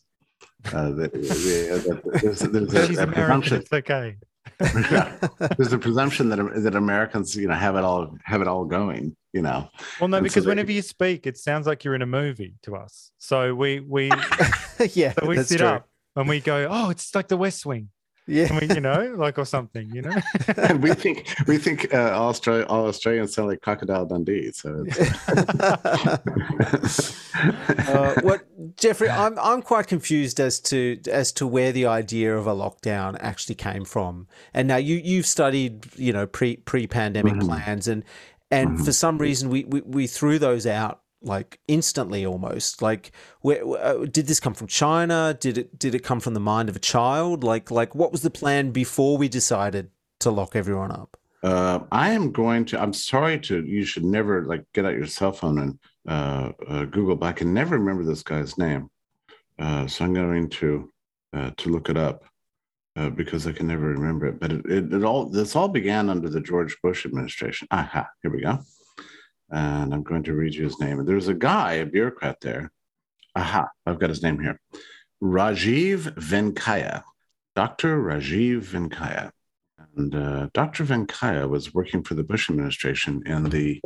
[0.72, 3.58] Uh, that, that there's, there's a, She's a American.
[3.58, 4.16] It's okay.
[5.56, 9.16] there's a presumption that that Americans, you know, have it all have it all going,
[9.38, 9.70] you know.
[10.01, 12.57] Well, no, and because so whenever you speak, it sounds like you're in a movie
[12.62, 13.12] to us.
[13.18, 14.11] So we we
[14.94, 15.68] yeah, so we sit true.
[15.68, 17.90] up and we go, oh, it's like The West Wing.
[18.29, 20.14] Yeah, we, you know, like or something, you know.
[20.59, 24.53] and we think we think uh, all, Australia, all Australians sound like Crocodile Dundee.
[24.53, 24.85] So,
[27.88, 28.44] uh, what
[28.77, 29.09] Jeffrey?
[29.09, 33.55] I'm I'm quite confused as to as to where the idea of a lockdown actually
[33.55, 34.27] came from.
[34.53, 37.48] And now you you've studied, you know, pre pre pandemic mm-hmm.
[37.48, 38.05] plans, and
[38.50, 38.84] and mm-hmm.
[38.84, 42.82] for some reason we, we we threw those out like instantly almost.
[42.82, 45.37] Like where uh, did this come from china?
[45.38, 47.44] Did it did it come from the mind of a child?
[47.44, 51.16] Like like what was the plan before we decided to lock everyone up?
[51.44, 55.06] Uh, i am going to i'm sorry to you should never like get out your
[55.06, 58.90] cell phone and uh, uh google but i can never remember this guy's name.
[59.56, 60.92] Uh, so i'm going to
[61.32, 62.24] uh, to look it up
[62.94, 64.40] because I can never remember it.
[64.40, 67.68] But it, it, it all this all began under the George Bush administration.
[67.70, 68.59] Aha, here we go
[69.51, 71.05] and I'm going to read you his name.
[71.05, 72.70] There's a guy, a bureaucrat there.
[73.35, 74.61] Aha, I've got his name here.
[75.22, 77.03] Rajeev Venkayya,
[77.57, 78.01] Dr.
[78.03, 79.31] Rajeev Venkayya.
[79.96, 80.85] And uh, Dr.
[80.85, 83.81] Venkayya was working for the Bush administration in the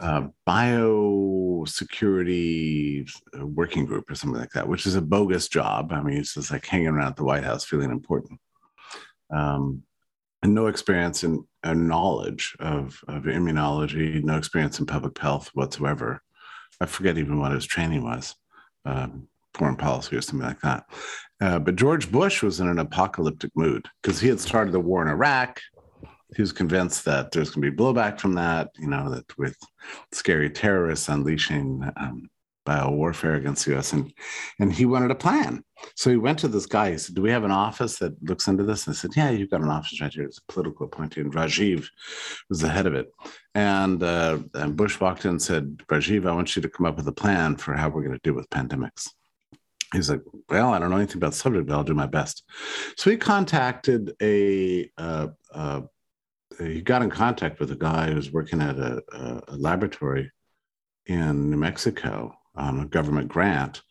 [0.00, 5.92] uh, biosecurity uh, working group or something like that, which is a bogus job.
[5.92, 8.40] I mean, it's just like hanging around the White House feeling important.
[9.30, 9.82] Um,
[10.42, 16.22] and no experience in uh, knowledge of, of immunology, no experience in public health whatsoever.
[16.80, 18.34] I forget even what his training was,
[18.84, 20.84] um, foreign policy or something like that.
[21.40, 25.02] Uh, but George Bush was in an apocalyptic mood because he had started the war
[25.02, 25.60] in Iraq.
[26.34, 29.56] He was convinced that there's going to be blowback from that, you know, that with
[30.12, 32.30] scary terrorists unleashing um,
[32.64, 33.92] bio warfare against the US.
[33.92, 34.12] And,
[34.58, 35.64] and he wanted a plan.
[35.96, 36.92] So he went to this guy.
[36.92, 38.86] He said, Do we have an office that looks into this?
[38.86, 40.24] And I said, Yeah, you've got an office right here.
[40.24, 41.22] It's a political appointee.
[41.22, 41.86] And Rajeev
[42.48, 43.10] was the head of it.
[43.54, 46.96] And, uh, and Bush walked in and said, Rajeev, I want you to come up
[46.96, 49.08] with a plan for how we're going to deal with pandemics.
[49.92, 52.44] He's like, Well, I don't know anything about the subject, but I'll do my best.
[52.96, 55.82] So he contacted a, uh, uh,
[56.64, 59.02] he got in contact with a guy who was working at a,
[59.48, 60.30] a laboratory
[61.06, 63.82] in New Mexico on a government grant,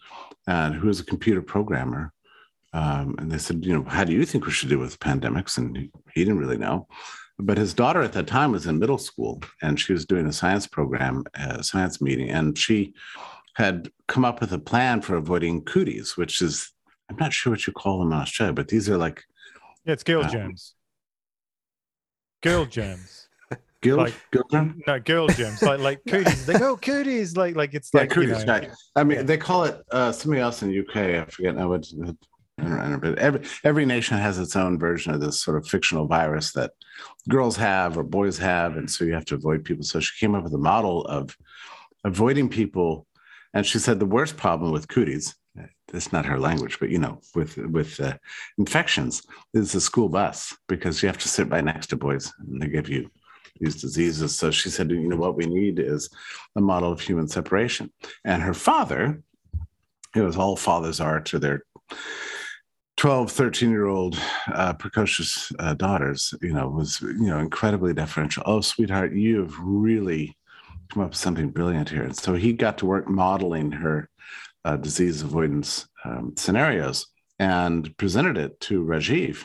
[0.48, 2.14] and who was a computer programmer.
[2.74, 5.58] Um, and they said, you know, how do you think we should deal with pandemics?
[5.58, 6.88] And he, he didn't really know.
[7.38, 10.34] But his daughter at that time was in middle school, and she was doing a
[10.34, 12.94] science program, a science meeting, and she
[13.56, 16.72] had come up with a plan for avoiding cooties, which is
[17.10, 19.24] I'm not sure what you call them in Australia, but these are like
[19.86, 20.76] yeah, it's girl um, germs.
[22.42, 23.28] Girl germs.
[23.82, 25.62] Girl, like, girl No, girl gems.
[25.64, 26.46] like like cooties.
[26.46, 27.36] They go cooties.
[27.36, 28.40] Like like it's yeah, like cooties.
[28.42, 28.70] You know, right.
[28.96, 30.96] I mean, they call it uh, something else in the UK.
[30.96, 31.92] I forget now what.
[32.58, 36.74] But every every nation has its own version of this sort of fictional virus that
[37.28, 39.84] girls have or boys have, and so you have to avoid people.
[39.84, 41.36] So she came up with a model of
[42.04, 43.08] avoiding people,
[43.56, 45.36] and she said the worst problem with cooties.
[45.92, 48.18] That's not her language, but you know, with with uh,
[48.58, 49.24] infections
[49.54, 52.68] is the school bus because you have to sit right next to boys, and they
[52.68, 53.10] give you
[53.60, 54.38] these diseases.
[54.38, 56.10] So she said, you know, what we need is
[56.56, 57.92] a model of human separation.
[58.26, 59.22] And her father,
[60.16, 61.64] it was all fathers are to their
[62.98, 64.20] 12 13 year old
[64.54, 69.58] uh, precocious uh, daughters you know was you know incredibly deferential oh sweetheart you have
[69.60, 70.38] really
[70.92, 74.08] come up with something brilliant here and so he got to work modeling her
[74.66, 77.08] uh, disease avoidance um, scenarios
[77.40, 79.44] and presented it to rajeev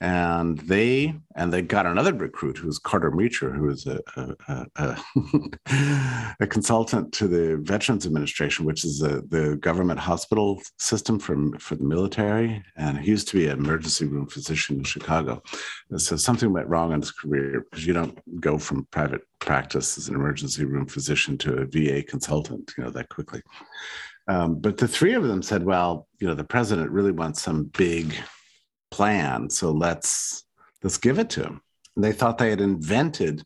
[0.00, 6.36] and they and they got another recruit who's Carter Mecher, who is a a, a,
[6.40, 11.76] a consultant to the Veterans Administration, which is a, the government hospital system for for
[11.76, 15.42] the military, and he used to be an emergency room physician in Chicago.
[15.96, 20.08] So something went wrong in his career because you don't go from private practice as
[20.08, 23.40] an emergency room physician to a VA consultant, you know, that quickly.
[24.28, 27.64] Um, but the three of them said, "Well, you know, the president really wants some
[27.64, 28.14] big."
[28.90, 29.50] plan.
[29.50, 30.44] So let's
[30.82, 31.60] let's give it to them.
[31.94, 33.42] And they thought they had invented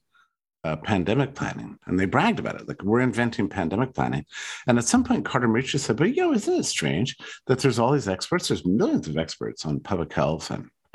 [0.63, 2.69] uh, pandemic planning, and they bragged about it.
[2.69, 4.27] Like we're inventing pandemic planning.
[4.67, 7.17] And at some point, Carter Mecher said, "But you know, isn't it strange
[7.47, 8.49] that there's all these experts?
[8.49, 10.71] There's millions of experts on public health and."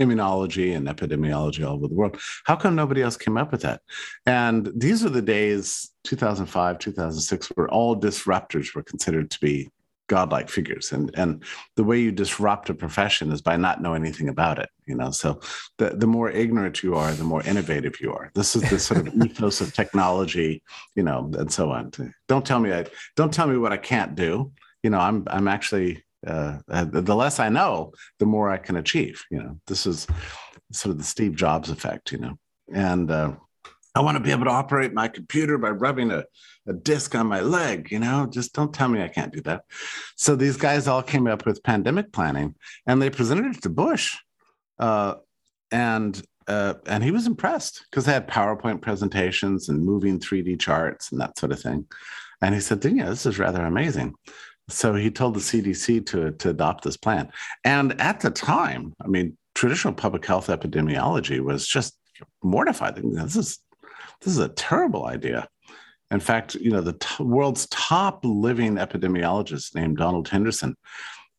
[0.00, 2.18] immunology and epidemiology all over the world.
[2.44, 3.82] How come nobody else came up with that?
[4.26, 9.70] And these are the days, 2005, 2006, where all disruptors were considered to be
[10.06, 10.92] godlike figures.
[10.92, 11.42] And and
[11.76, 15.10] the way you disrupt a profession is by not knowing anything about it you know?
[15.10, 15.40] So
[15.78, 18.30] the, the more ignorant you are the more innovative you are.
[18.34, 20.62] This is the sort of ethos of technology
[20.94, 21.90] you know and so on.
[22.28, 22.84] Don't tell me i
[23.16, 24.52] don't tell me what i can't do.
[24.82, 29.22] You know i'm i'm actually uh, the less i know the more i can achieve
[29.30, 30.06] you know this is
[30.72, 32.34] sort of the steve jobs effect you know
[32.72, 33.32] and uh,
[33.94, 36.24] i want to be able to operate my computer by rubbing a
[36.66, 39.64] a disc on my leg, you know, just don't tell me I can't do that.
[40.16, 42.54] So these guys all came up with pandemic planning
[42.86, 44.16] and they presented it to Bush.
[44.78, 45.16] Uh,
[45.70, 51.10] and uh, and he was impressed because they had PowerPoint presentations and moving 3D charts
[51.10, 51.86] and that sort of thing.
[52.42, 54.12] And he said, yeah, this is rather amazing.
[54.68, 57.30] So he told the CDC to, to adopt this plan.
[57.64, 61.98] And at the time, I mean, traditional public health epidemiology was just
[62.42, 62.96] mortified.
[62.96, 63.58] This is
[64.20, 65.48] this is a terrible idea.
[66.10, 70.76] In fact, you know, the t- world's top living epidemiologist named Donald Henderson,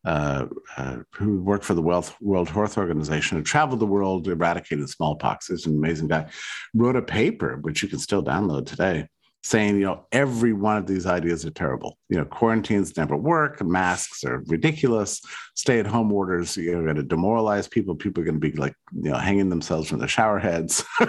[0.06, 0.46] uh,
[0.78, 5.50] uh, who worked for the World, World Health Organization, who traveled the world, eradicated smallpox.
[5.50, 6.28] is an amazing guy.
[6.74, 9.08] Wrote a paper, which you can still download today,
[9.46, 12.00] saying, you know, every one of these ideas are terrible.
[12.10, 15.22] You know, quarantines never work, masks are ridiculous,
[15.54, 17.94] stay at home orders, you're going to demoralize people.
[17.94, 20.84] People are going to be like, you know, hanging themselves from their shower heads.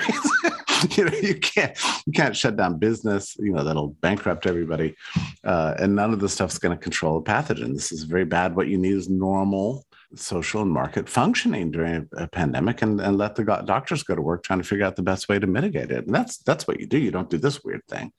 [0.91, 1.75] you know you can't
[2.07, 4.95] you can't shut down business you know that'll bankrupt everybody
[5.45, 8.55] uh, and none of the stuff's going to control a pathogen this is very bad
[8.55, 13.35] what you need is normal social and market functioning during a, pandemic and, and let
[13.35, 16.07] the doctors go to work trying to figure out the best way to mitigate it.
[16.07, 16.99] And that's that's what you do.
[16.99, 18.13] You don't do this weird thing.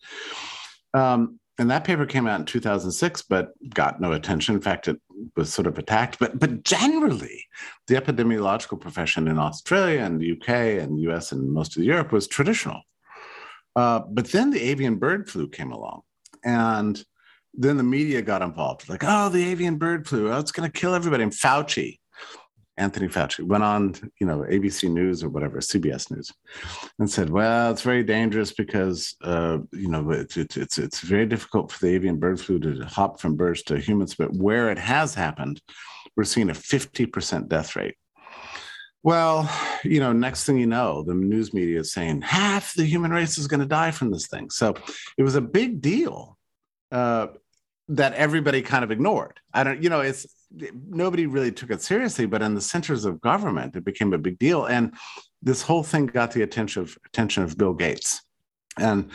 [0.93, 4.55] Um, and that paper came out in 2006 but got no attention.
[4.55, 4.99] In fact it
[5.35, 6.19] was sort of attacked.
[6.19, 7.45] But but generally
[7.87, 12.11] the epidemiological profession in australia and the uk and the us and most of europe
[12.11, 12.81] was traditional.
[13.75, 16.01] Uh, but then the avian bird flu came along.
[16.43, 17.03] And
[17.57, 20.79] then the media got involved like oh the avian bird flu oh, it's going to
[20.79, 21.97] kill everybody and fauci
[22.77, 26.31] Anthony Fauci went on, you know, ABC News or whatever, CBS News,
[26.99, 31.25] and said, "Well, it's very dangerous because, uh, you know, it's, it's it's it's very
[31.25, 34.77] difficult for the avian bird flu to hop from birds to humans, but where it
[34.77, 35.59] has happened,
[36.15, 37.95] we're seeing a fifty percent death rate."
[39.01, 39.49] Well,
[39.83, 43.37] you know, next thing you know, the news media is saying half the human race
[43.37, 44.49] is going to die from this thing.
[44.49, 44.75] So
[45.17, 46.37] it was a big deal.
[46.91, 47.27] Uh,
[47.89, 49.39] that everybody kind of ignored.
[49.53, 50.27] I don't, you know, it's
[50.87, 54.39] nobody really took it seriously, but in the centers of government, it became a big
[54.39, 54.65] deal.
[54.65, 54.93] And
[55.41, 58.21] this whole thing got the attention of attention of Bill Gates.
[58.79, 59.11] And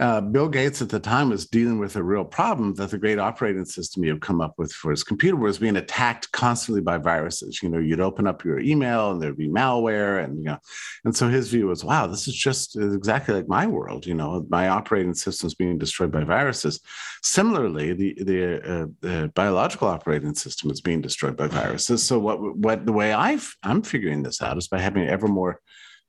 [0.00, 3.18] uh, Bill Gates at the time was dealing with a real problem that the great
[3.18, 6.96] operating system he had come up with for his computer was being attacked constantly by
[6.96, 7.62] viruses.
[7.62, 10.58] You know, you'd open up your email and there'd be malware, and you know,
[11.04, 14.06] and so his view was, wow, this is just exactly like my world.
[14.06, 16.80] You know, my operating system's being destroyed by viruses.
[17.22, 22.02] Similarly, the the, uh, the biological operating system is being destroyed by viruses.
[22.02, 25.60] So what what the way i am figuring this out is by having ever more,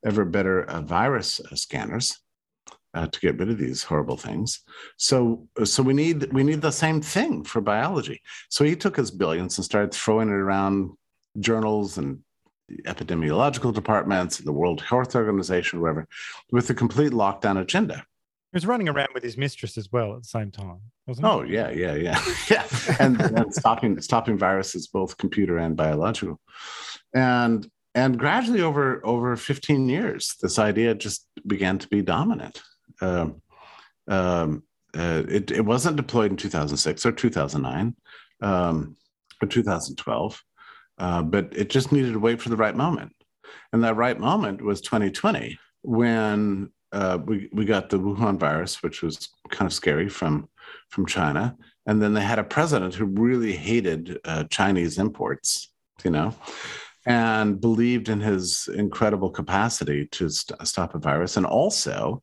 [0.05, 2.17] ever better uh, virus uh, scanners
[2.93, 4.61] uh, to get rid of these horrible things.
[4.97, 8.21] So, so we need we need the same thing for biology.
[8.49, 10.91] So he took his billions and started throwing it around
[11.39, 12.19] journals and
[12.85, 16.07] epidemiological departments, the World Health Organization, whatever,
[16.51, 17.95] with a complete lockdown agenda.
[18.51, 21.41] He was running around with his mistress as well at the same time, wasn't oh,
[21.41, 21.57] he?
[21.57, 22.67] Oh yeah, yeah, yeah, yeah,
[22.99, 26.39] and, and stopping stopping viruses, both computer and biological,
[27.13, 32.61] and and gradually over over 15 years, this idea just began to be dominant.
[33.01, 33.41] Um,
[34.07, 34.63] um,
[34.97, 37.95] uh, it, it wasn't deployed in 2006 or 2009
[38.41, 38.95] um,
[39.41, 40.43] or 2012,
[40.97, 43.13] uh, but it just needed to wait for the right moment.
[43.73, 49.01] And that right moment was 2020 when uh, we, we got the Wuhan virus, which
[49.01, 50.49] was kind of scary from,
[50.89, 51.55] from China.
[51.85, 55.71] And then they had a president who really hated uh, Chinese imports,
[56.03, 56.35] you know,
[57.05, 61.37] and believed in his incredible capacity to st- stop a virus.
[61.37, 62.21] And also,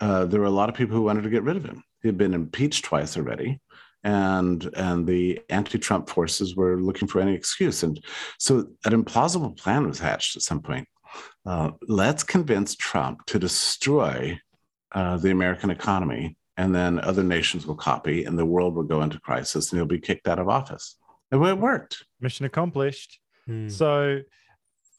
[0.00, 1.82] uh, there were a lot of people who wanted to get rid of him.
[2.02, 3.60] He had been impeached twice already,
[4.04, 7.82] and and the anti-Trump forces were looking for any excuse.
[7.82, 8.02] And
[8.38, 10.86] so, an implausible plan was hatched at some point.
[11.44, 14.38] Uh, let's convince Trump to destroy
[14.92, 19.02] uh, the American economy, and then other nations will copy, and the world will go
[19.02, 20.96] into crisis, and he'll be kicked out of office.
[21.30, 22.04] And it worked.
[22.20, 23.18] Mission accomplished.
[23.48, 23.70] Mm.
[23.70, 24.20] So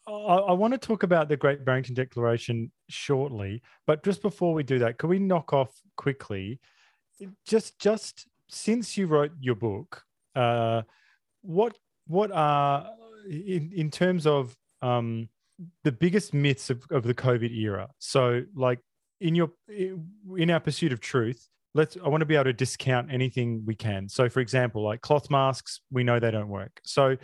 [0.10, 4.64] I, I, want to talk about the Great Barrington Declaration shortly, but just before we
[4.64, 6.60] do that, can we knock off quickly?
[7.46, 10.04] Just, just since you wrote your book,
[10.36, 10.84] uh,
[11.42, 12.88] what, what are
[13.30, 15.30] in in terms of um,
[15.84, 17.90] the biggest myths of, of the COVID era?
[18.00, 18.80] So, like
[19.22, 23.12] in your in our pursuit of truth, let's i want to be able to discount
[23.12, 27.16] anything we can so for example like cloth masks we know they don't work so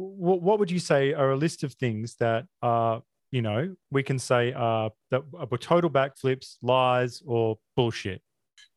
[0.00, 4.02] what, what would you say are a list of things that are you know we
[4.02, 8.22] can say are that were total backflips lies or bullshit?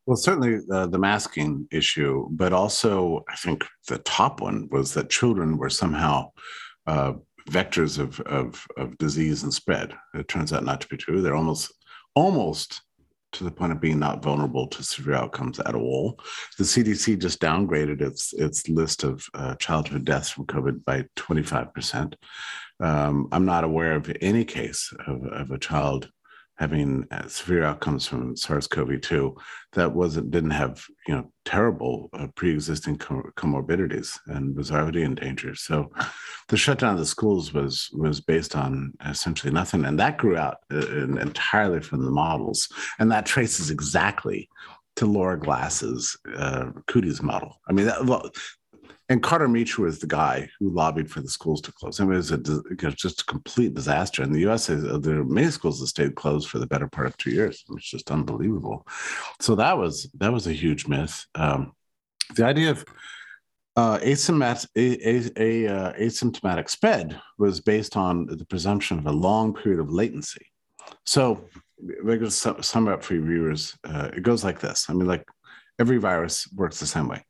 [0.05, 5.09] Well certainly uh, the masking issue but also i think the top one was that
[5.09, 6.31] children were somehow
[6.87, 7.13] uh,
[7.49, 9.93] vectors of, of, of disease and spread.
[10.13, 11.21] It turns out not to be true.
[11.21, 11.71] They're almost
[12.15, 12.81] almost
[13.33, 16.19] to the point of being not vulnerable to severe outcomes at all.
[16.57, 22.13] The CDC just downgraded its its list of uh, childhood deaths from COVID by 25%.
[22.79, 26.09] Um, I'm not aware of any case of, of a child
[26.57, 29.35] having uh, severe outcomes from SARS-CoV-2
[29.73, 35.15] that wasn't didn't have you know terrible uh, pre-existing com- comorbidities and was already in
[35.15, 35.55] danger.
[35.55, 35.91] So
[36.49, 40.57] the shutdown of the schools was was based on essentially nothing, and that grew out
[40.71, 44.49] uh, entirely from the models, and that traces exactly
[44.95, 47.59] to Laura Glass's uh, Cooties model.
[47.67, 48.31] I mean, that,
[49.13, 51.99] and Carter Mecher was the guy who lobbied for the schools to close.
[51.99, 52.41] I mean, it was, a,
[52.71, 54.23] it was just a complete disaster.
[54.23, 57.05] In the U.S., uh, there are many schools that stayed closed for the better part
[57.05, 57.63] of two years.
[57.75, 58.87] It's just unbelievable.
[59.39, 61.27] So that was that was a huge myth.
[61.35, 61.73] Um,
[62.35, 62.83] the idea of
[63.75, 69.11] uh, asymptomatic, a, a, a uh, asymptomatic spread was based on the presumption of a
[69.11, 70.47] long period of latency.
[71.05, 71.45] So
[71.77, 73.77] we're going to sum up for your viewers.
[73.83, 74.89] Uh, it goes like this.
[74.89, 75.27] I mean, like
[75.77, 77.23] every virus works the same way.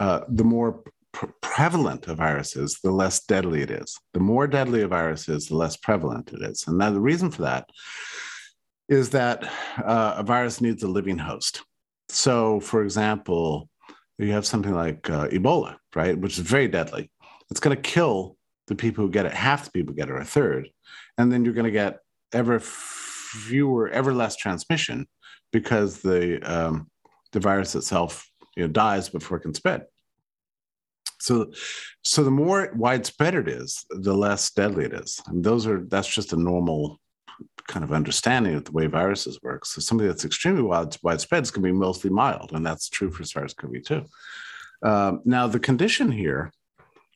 [0.00, 3.98] Uh, the more pre- prevalent a virus is, the less deadly it is.
[4.14, 6.66] The more deadly a virus is, the less prevalent it is.
[6.66, 7.68] And now the reason for that
[8.88, 9.44] is that
[9.84, 11.62] uh, a virus needs a living host.
[12.08, 13.68] So, for example,
[14.18, 17.10] you have something like uh, Ebola, right, which is very deadly.
[17.50, 18.36] It's going to kill
[18.66, 19.32] the people who get it.
[19.32, 20.68] Half the people get it, or a third,
[21.18, 21.98] and then you're going to get
[22.32, 25.06] ever fewer, ever less transmission
[25.52, 26.90] because the um,
[27.32, 29.84] the virus itself you know, dies before it can spread.
[31.20, 31.52] So,
[32.02, 35.20] so the more widespread it is, the less deadly it is.
[35.26, 36.98] And those are that's just a normal
[37.68, 39.64] kind of understanding of the way viruses work.
[39.64, 43.10] So something that's extremely wide, widespread is going to be mostly mild, and that's true
[43.10, 44.06] for SARS-CoV-2.
[44.82, 46.52] Um, now, the condition here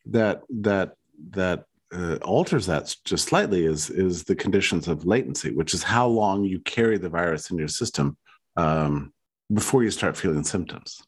[0.07, 0.93] that that
[1.31, 6.07] that uh, alters that just slightly is is the conditions of latency, which is how
[6.07, 8.17] long you carry the virus in your system
[8.57, 9.13] um,
[9.53, 11.03] before you start feeling symptoms.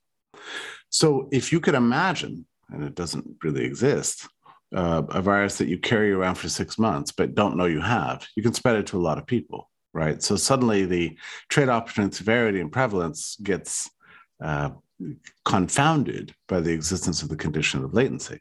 [0.89, 4.29] So, if you could imagine and it doesn't really exist,
[4.75, 8.27] uh, a virus that you carry around for six months but don't know you have,
[8.37, 10.23] you can spread it to a lot of people, right?
[10.23, 11.17] So suddenly the
[11.49, 13.91] trade off between severity and prevalence gets
[14.43, 14.71] uh,
[15.45, 18.41] confounded by the existence of the condition of latency.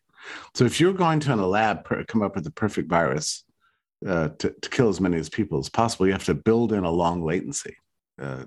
[0.54, 3.44] So if you're going to in a lab per- come up with the perfect virus
[4.08, 6.84] uh, to, to, kill as many as people as possible, you have to build in
[6.84, 7.76] a long latency.
[8.22, 8.46] Uh,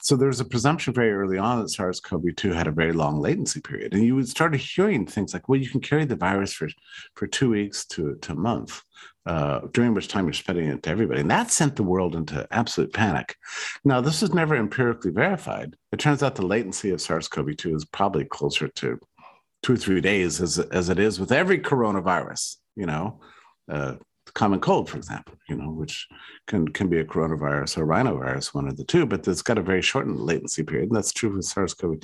[0.00, 3.94] so there's a presumption very early on that SARS-CoV-2 had a very long latency period,
[3.94, 6.68] and you would start hearing things like, "Well, you can carry the virus for
[7.14, 8.82] for two weeks to, to a month."
[9.26, 11.20] Uh, during which time you're spreading it to everybody.
[11.20, 13.36] And that sent the world into absolute panic.
[13.84, 15.76] Now, this is never empirically verified.
[15.92, 18.98] It turns out the latency of SARS CoV 2 is probably closer to
[19.62, 22.56] two or three days as, as it is with every coronavirus.
[22.74, 23.20] You know,
[23.70, 23.96] uh,
[24.38, 26.06] common cold, for example, you know, which
[26.46, 29.62] can, can be a coronavirus or rhinovirus, one of the two, but it's got a
[29.70, 30.88] very shortened latency period.
[30.88, 31.98] And that's true with SARS CoV.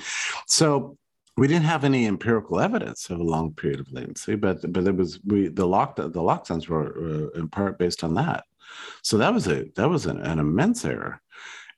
[0.45, 0.97] So
[1.37, 4.95] we didn't have any empirical evidence of a long period of latency, but but it
[4.95, 8.43] was we the lock the lockdowns were uh, in part based on that.
[9.01, 11.21] So that was a that was an, an immense error.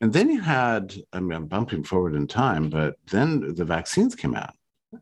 [0.01, 0.83] And then you had,
[1.13, 4.55] I mean, I'm bumping forward in time, but then the vaccines came out,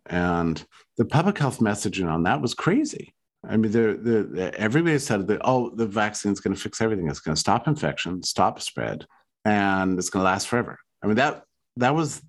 [0.06, 0.56] and
[0.98, 3.15] the public health messaging on that was crazy.
[3.50, 7.10] I mean, the, the, everybody said that, oh, the vaccine's going to fix everything.
[7.10, 9.06] It's going to stop infection, stop spread,
[9.44, 10.80] and it's going to last forever.
[11.04, 11.44] I mean, that
[11.78, 12.22] that was,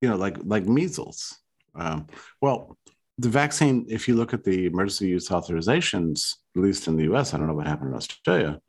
[0.00, 1.38] you know, like like measles.
[1.74, 2.06] Um,
[2.40, 2.76] well,
[3.18, 7.32] the vaccine, if you look at the emergency use authorizations, at least in the US,
[7.32, 8.60] I don't know what happened in Australia.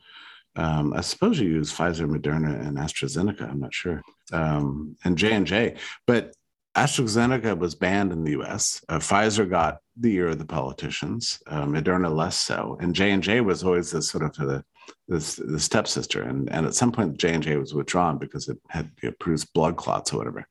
[0.56, 3.50] Um, I suppose you use Pfizer, Moderna, and AstraZeneca.
[3.50, 4.02] I'm not sure,
[4.34, 5.76] um, and J and J.
[6.06, 6.34] But
[6.78, 8.84] AstraZeneca was banned in the U.S.
[8.88, 11.42] Uh, Pfizer got the ear of the politicians.
[11.48, 14.64] Uh, Moderna less so, and J and J was always the sort of the
[15.08, 16.22] the, the stepsister.
[16.22, 19.76] And and at some point, J and J was withdrawn because it had produced blood
[19.76, 20.48] clots or whatever.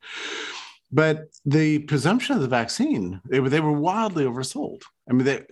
[0.91, 4.83] But the presumption of the vaccine, they were they were wildly oversold.
[5.09, 5.45] I mean, they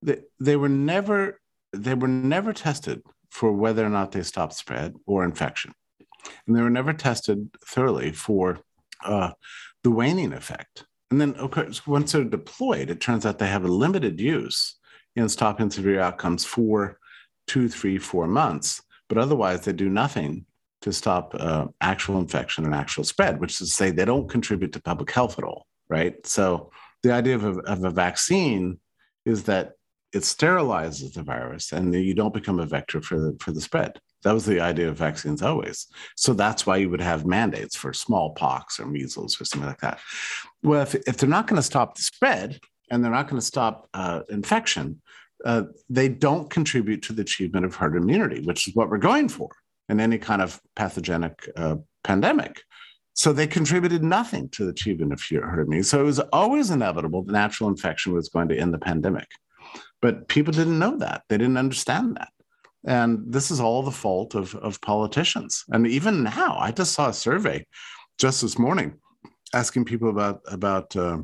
[0.00, 1.38] they, they were never
[1.74, 5.74] they were never tested for whether or not they stopped spread or infection,
[6.46, 8.60] and they were never tested thoroughly for
[9.04, 9.32] uh,
[9.84, 10.84] the waning effect.
[11.10, 14.76] And then, of course, once they're deployed, it turns out they have a limited use
[15.14, 16.98] in stopping severe outcomes for
[17.46, 18.82] two, three, four months.
[19.08, 20.46] But otherwise, they do nothing
[20.80, 24.72] to stop uh, actual infection and actual spread, which is to say they don't contribute
[24.72, 26.26] to public health at all, right?
[26.26, 26.70] So
[27.02, 28.78] the idea of a, of a vaccine
[29.24, 29.74] is that
[30.12, 34.00] it sterilizes the virus and you don't become a vector for the, for the spread.
[34.24, 35.86] That was the idea of vaccines always.
[36.16, 40.00] So that's why you would have mandates for smallpox or measles or something like that.
[40.62, 42.58] Well, if, if they're not going to stop the spread
[42.90, 45.00] and they're not going to stop uh, infection,
[45.44, 49.28] uh, they don't contribute to the achievement of herd immunity, which is what we're going
[49.28, 49.50] for
[49.88, 52.62] in any kind of pathogenic uh, pandemic.
[53.12, 55.82] So they contributed nothing to the achievement of herd immunity.
[55.82, 59.28] So it was always inevitable that natural infection was going to end the pandemic.
[60.00, 61.22] But people didn't know that.
[61.28, 62.28] They didn't understand that.
[62.86, 65.64] And this is all the fault of, of politicians.
[65.70, 67.66] And even now, I just saw a survey
[68.18, 68.98] just this morning
[69.54, 71.18] asking people about, about uh,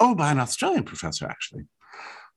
[0.00, 1.64] oh, by an Australian professor, actually.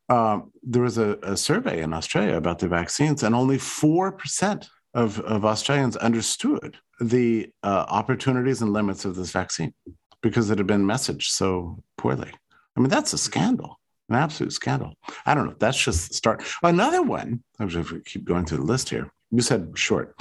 [0.07, 5.19] Uh, there was a, a, survey in Australia about the vaccines, and only 4% of,
[5.19, 9.73] of Australians understood the uh, opportunities and limits of this vaccine
[10.21, 12.31] because it had been messaged so poorly.
[12.75, 13.79] I mean, that's a scandal
[14.09, 14.95] an absolute scandal.
[15.25, 15.55] I don't know.
[15.59, 16.43] That's just the start.
[16.63, 20.15] Another one, I'm we keep going through the list here, you said short.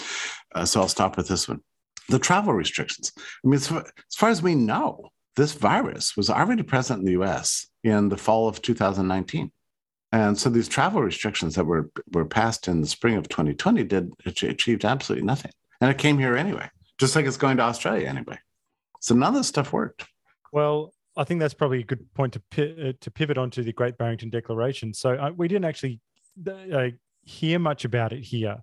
[0.55, 1.61] Uh, so I'll stop with this one.
[2.09, 3.13] The travel restrictions.
[3.17, 7.05] I mean, as far, as far as we know, this virus was already present in
[7.05, 9.53] the US in the fall of 2019.
[10.11, 14.11] And so these travel restrictions that were, were passed in the spring of 2020 did
[14.25, 15.53] achieved absolutely nothing.
[15.81, 18.39] And it came here anyway, just like it's going to Australia anyway.
[19.01, 20.07] So none of this stuff worked.
[20.51, 23.99] Well, I think that's probably a good point to uh, to pivot onto the Great
[23.99, 24.95] Barrington Declaration.
[24.95, 26.01] So uh, we didn't actually
[26.49, 26.89] uh,
[27.23, 28.59] hear much about it here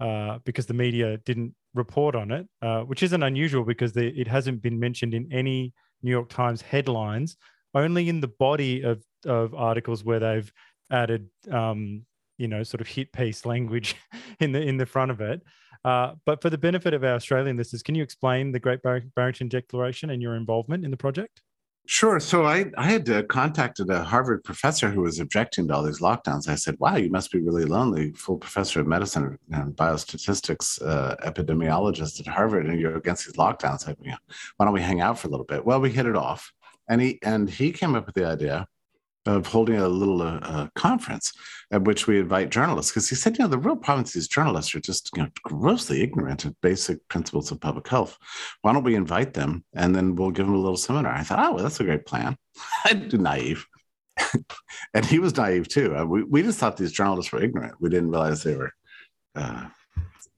[0.00, 4.26] uh, because the media didn't report on it, uh, which isn't unusual because the, it
[4.26, 7.36] hasn't been mentioned in any New York Times headlines.
[7.74, 10.50] Only in the body of of articles where they've
[10.90, 12.06] added, um,
[12.38, 13.94] you know, sort of hit piece language
[14.40, 15.42] in the in the front of it.
[15.84, 19.48] Uh, but for the benefit of our Australian listeners, can you explain the Great Barrington
[19.48, 21.42] Declaration and your involvement in the project?
[21.86, 22.20] Sure.
[22.20, 26.00] So I, I had uh, contacted a Harvard professor who was objecting to all these
[26.00, 26.48] lockdowns.
[26.48, 31.16] I said, wow, you must be really lonely, full professor of medicine and biostatistics, uh,
[31.24, 33.88] epidemiologist at Harvard, and you're against these lockdowns.
[33.88, 34.16] I, know,
[34.56, 35.64] why don't we hang out for a little bit?
[35.64, 36.52] Well, we hit it off.
[36.88, 38.68] And he, and he came up with the idea
[39.26, 41.32] of holding a little uh, uh, conference
[41.72, 44.28] at which we invite journalists because he said, you know, the real problem is these
[44.28, 48.16] journalists are just you know, grossly ignorant of basic principles of public health.
[48.62, 51.12] Why don't we invite them and then we'll give them a little seminar?
[51.12, 52.36] I thought, oh, well, that's a great plan.
[52.84, 53.66] I'm naive.
[54.94, 55.96] and he was naive too.
[55.96, 57.74] Uh, we, we just thought these journalists were ignorant.
[57.80, 58.72] We didn't realize they were,
[59.34, 59.66] uh,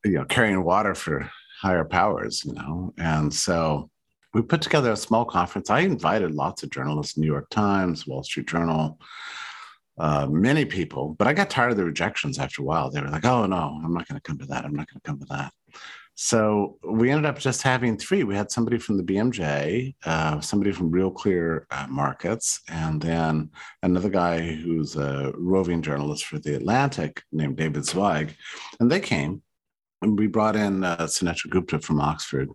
[0.05, 1.30] you know, carrying water for
[1.61, 2.93] higher powers, you know.
[2.99, 3.91] And so
[4.35, 5.70] we put together a small conference.
[5.70, 8.99] I invited lots of journalists, New York Times, Wall Street Journal,
[9.99, 12.91] uh, many people, but I got tired of the rejections after a while.
[12.91, 14.64] They were like, oh, no, I'm not going to come to that.
[14.64, 15.53] I'm not going to come to that.
[16.14, 18.22] So we ended up just having three.
[18.22, 23.51] We had somebody from the BMJ, uh, somebody from Real Clear uh, Markets, and then
[23.83, 28.37] another guy who's a roving journalist for The Atlantic named David Zweig.
[28.78, 29.43] And they came,
[30.03, 32.51] and we brought in uh, Sunetra Gupta from Oxford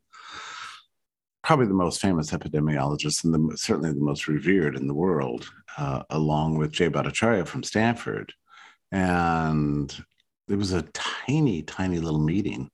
[1.48, 6.04] probably the most famous epidemiologist and the, certainly the most revered in the world, uh,
[6.10, 8.34] along with Jay Bhattacharya from Stanford.
[8.91, 9.89] And
[10.50, 12.70] it was a tiny, tiny little meeting.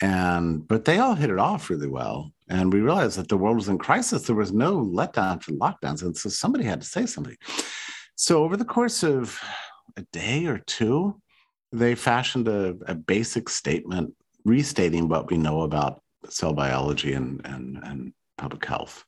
[0.00, 2.32] And but they all hit it off really well.
[2.48, 4.22] And we realized that the world was in crisis.
[4.22, 6.02] There was no letdown for lockdowns.
[6.02, 7.36] And so somebody had to say something.
[8.16, 9.38] So over the course of
[9.98, 11.20] a day or two,
[11.70, 14.14] they fashioned a, a basic statement
[14.46, 19.04] restating what we know about cell biology and, and, and public health.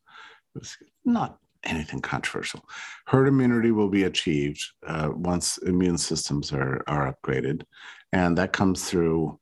[0.54, 2.64] It was not anything controversial.
[3.06, 7.62] Herd immunity will be achieved uh, once immune systems are, are upgraded.
[8.12, 9.38] And that comes through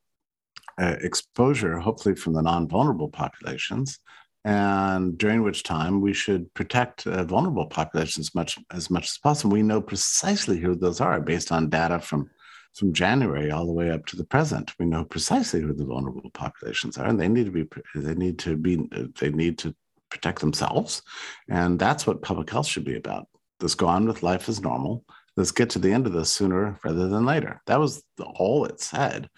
[0.80, 3.98] uh, exposure, hopefully from the non vulnerable populations.
[4.44, 9.52] And during which time we should protect uh, vulnerable populations much as much as possible.
[9.52, 12.28] We know precisely who those are based on data from
[12.74, 14.72] from January all the way up to the present.
[14.78, 18.38] We know precisely who the vulnerable populations are, and they need to be they need
[18.40, 19.74] to be they need to
[20.10, 21.02] protect themselves,
[21.48, 23.28] and that's what public health should be about.
[23.60, 25.04] Let's go on with life as normal.
[25.36, 27.60] Let's get to the end of this sooner rather than later.
[27.66, 29.28] That was all it said.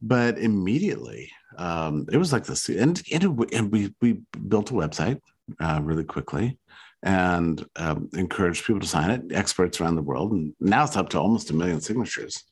[0.00, 5.20] But immediately, um, it was like this, and, and, we we built a website
[5.60, 6.58] uh, really quickly
[7.02, 10.32] and um, encouraged people to sign it, experts around the world.
[10.32, 12.44] And now it's up to almost a million signatures.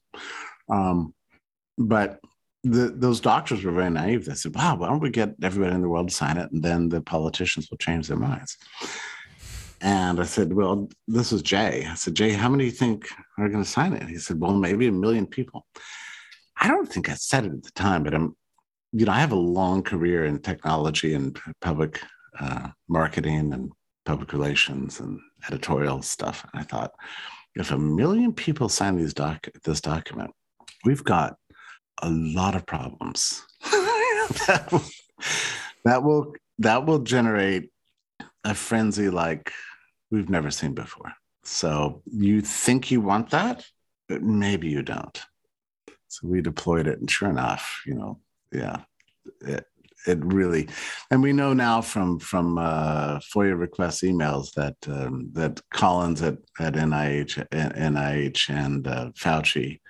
[0.68, 1.14] Um,
[1.78, 2.20] but
[2.62, 4.24] the, those doctors were very naive.
[4.24, 6.50] They said, wow, why don't we get everybody in the world to sign it?
[6.52, 8.56] And then the politicians will change their minds.
[9.80, 11.86] And I said, well, this is Jay.
[11.88, 13.08] I said, Jay, how many do you think
[13.38, 14.08] are going to sign it?
[14.08, 15.66] He said, well, maybe a million people.
[16.60, 18.36] I don't think I said it at the time, but I'm,
[18.92, 22.02] you know, I have a long career in technology and public
[22.38, 23.72] uh, marketing and
[24.04, 26.44] public relations and editorial stuff.
[26.52, 26.92] And I thought,
[27.54, 30.30] if a million people sign these doc this document,
[30.84, 31.36] we've got
[32.02, 33.42] a lot of problems.
[33.62, 34.82] that, will,
[35.84, 37.70] that will that will generate
[38.44, 39.52] a frenzy like
[40.10, 41.12] we've never seen before.
[41.44, 43.64] So you think you want that,
[44.08, 45.20] but maybe you don't.
[46.08, 48.20] So we deployed it, and sure enough, you know,
[48.52, 48.78] yeah,
[49.40, 49.64] it,
[50.06, 50.68] it really,
[51.10, 56.38] and we know now from from uh, FOIA request emails that um, that Collins at
[56.58, 59.80] at NIH, NIH and uh, Fauci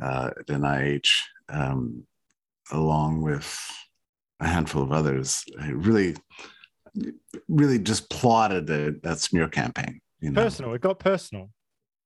[0.00, 1.08] uh, at NIH,
[1.48, 2.04] um,
[2.70, 3.58] along with
[4.40, 6.16] a handful of others, really,
[7.48, 10.00] really just plotted a, that smear campaign.
[10.20, 10.42] You know?
[10.42, 10.74] Personal.
[10.74, 11.50] It got personal.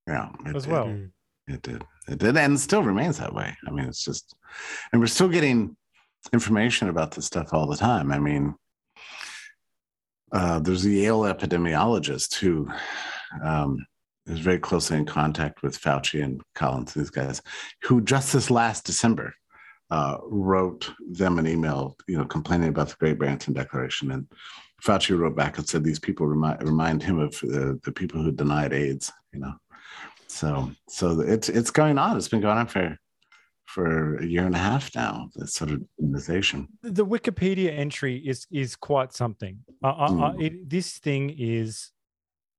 [0.07, 0.72] Yeah, as did.
[0.72, 0.86] well.
[0.86, 1.11] Mm.
[1.47, 1.84] It did.
[2.09, 3.57] It did, and still remains that way.
[3.66, 4.34] I mean, it's just,
[4.92, 5.76] and we're still getting
[6.33, 8.12] information about this stuff all the time.
[8.12, 8.55] I mean,
[10.33, 12.68] uh, there's a Yale epidemiologist who
[13.43, 13.87] um,
[14.27, 17.43] is very closely in contact with Fauci and Collins, these guys,
[17.83, 19.35] who just this last December
[19.91, 24.11] uh, wrote them an email, you know, complaining about the Great Barrington Declaration.
[24.11, 24.27] And
[24.83, 28.33] Fauci wrote back and said these people remind, remind him of uh, the people who
[28.33, 29.55] denied AIDS, you know.
[30.27, 32.16] So, so it's it's going on.
[32.16, 32.99] It's been going on for
[33.75, 35.29] for a year and a half now.
[35.35, 36.68] That sort of organization.
[36.83, 39.59] The Wikipedia entry is is quite something.
[39.83, 40.43] mm.
[40.43, 41.91] it, this thing is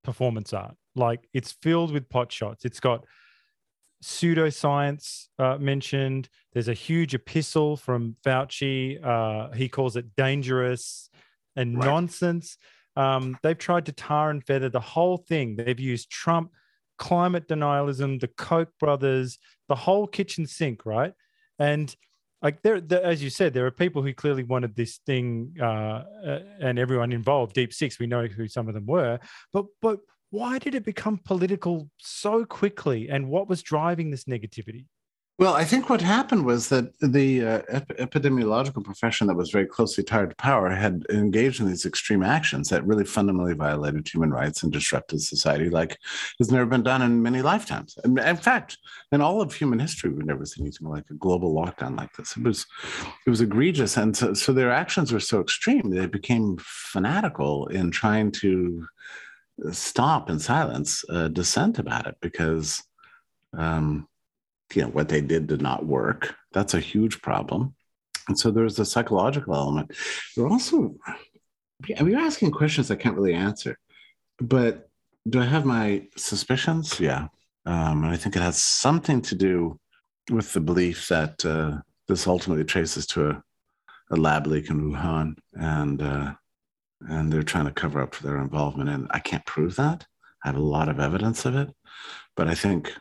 [0.03, 0.75] performance art.
[0.95, 2.65] Like it's filled with pot shots.
[2.65, 3.05] It's got
[4.03, 6.27] pseudoscience uh, mentioned.
[6.53, 9.03] There's a huge epistle from Fauci.
[9.03, 11.09] Uh, he calls it dangerous
[11.55, 11.85] and right.
[11.85, 12.57] nonsense.
[12.97, 15.55] Um, they've tried to tar and feather the whole thing.
[15.55, 16.51] They've used Trump
[16.97, 19.37] climate denialism, the Koch brothers,
[19.67, 21.13] the whole kitchen sink, right?
[21.59, 21.95] And
[22.41, 26.39] like there, as you said, there are people who clearly wanted this thing, uh, uh,
[26.59, 27.55] and everyone involved.
[27.55, 29.19] Deep Six, we know who some of them were,
[29.51, 34.85] but but why did it become political so quickly, and what was driving this negativity?
[35.37, 39.65] Well, I think what happened was that the uh, ep- epidemiological profession that was very
[39.65, 44.31] closely tied to power had engaged in these extreme actions that really fundamentally violated human
[44.31, 45.99] rights and disrupted society like
[46.39, 47.97] has never been done in many lifetimes.
[48.05, 48.77] And in fact,
[49.11, 52.37] in all of human history, we've never seen anything like a global lockdown like this.
[52.37, 52.65] It was,
[53.27, 57.91] it was egregious, and so, so their actions were so extreme they became fanatical in
[57.91, 58.87] trying to
[59.71, 62.83] stop and silence uh, dissent about it because.
[63.57, 64.07] Um,
[64.73, 66.35] you know what they did did not work.
[66.51, 67.75] That's a huge problem.
[68.27, 69.91] And so there's a psychological element.
[70.35, 70.95] You're also
[71.87, 73.77] you're asking questions i can't really answer
[74.39, 74.89] but
[75.27, 76.99] do i have my suspicions?
[76.99, 77.27] Yeah.
[77.65, 79.79] Um, and i think it has something to do
[80.31, 83.43] with the belief that uh, this ultimately traces to a,
[84.11, 86.33] a, lab leak in wuhan and uh,
[87.07, 88.89] and they're trying to cover up for their involvement.
[88.89, 90.05] And i can't prove that.
[90.43, 91.69] I have a lot of evidence of it.
[92.35, 92.93] But i think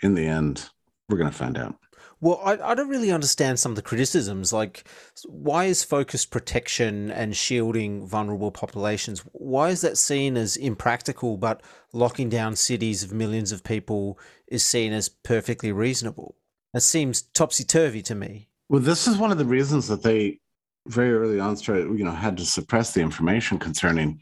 [0.00, 0.68] in the end
[1.08, 1.76] we're going to find out.
[2.20, 4.52] Well, I, I don't really understand some of the criticisms.
[4.52, 4.88] Like,
[5.26, 9.20] why is focused protection and shielding vulnerable populations?
[9.32, 14.64] Why is that seen as impractical, but locking down cities of millions of people is
[14.64, 16.36] seen as perfectly reasonable?
[16.72, 18.48] That seems topsy turvy to me.
[18.68, 20.38] Well, this is one of the reasons that they
[20.86, 24.20] very early on started, you know, had to suppress the information concerning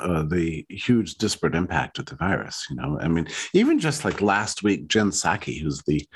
[0.00, 2.66] uh, the huge disparate impact of the virus.
[2.70, 6.06] You know, I mean, even just like last week, Jen Psaki, who's the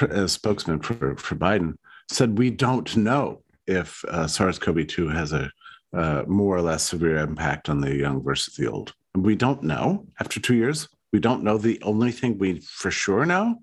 [0.00, 1.74] uh, spokesman for, for Biden,
[2.10, 5.50] said we don't know if uh, SARS-CoV-2 has a
[5.94, 8.94] uh, more or less severe impact on the young versus the old.
[9.14, 10.88] We don't know after two years.
[11.12, 11.58] We don't know.
[11.58, 13.56] The only thing we for sure know.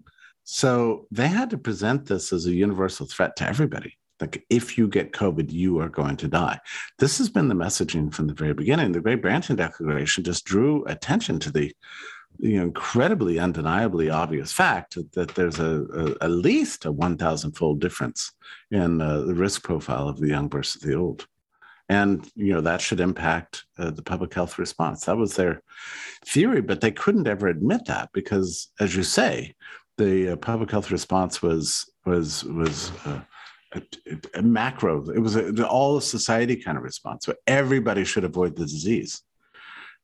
[0.43, 3.97] So they had to present this as a universal threat to everybody.
[4.20, 6.59] Like, if you get COVID, you are going to die.
[6.97, 8.91] This has been the messaging from the very beginning.
[8.91, 11.74] The Great Barrington Declaration just drew attention to the
[12.41, 18.32] incredibly undeniably obvious fact that there's a, a at least a 1,000 fold difference
[18.72, 21.28] in uh, the risk profile of the young versus the old.
[21.89, 25.05] And you know that should impact uh, the public health response.
[25.05, 25.63] That was their
[26.24, 29.55] theory, but they couldn't ever admit that because, as you say,
[29.97, 33.22] the uh, public health response was was was uh,
[34.34, 35.09] a, macro.
[35.09, 37.26] It was a, all of society kind of response.
[37.26, 39.22] So everybody should avoid the disease,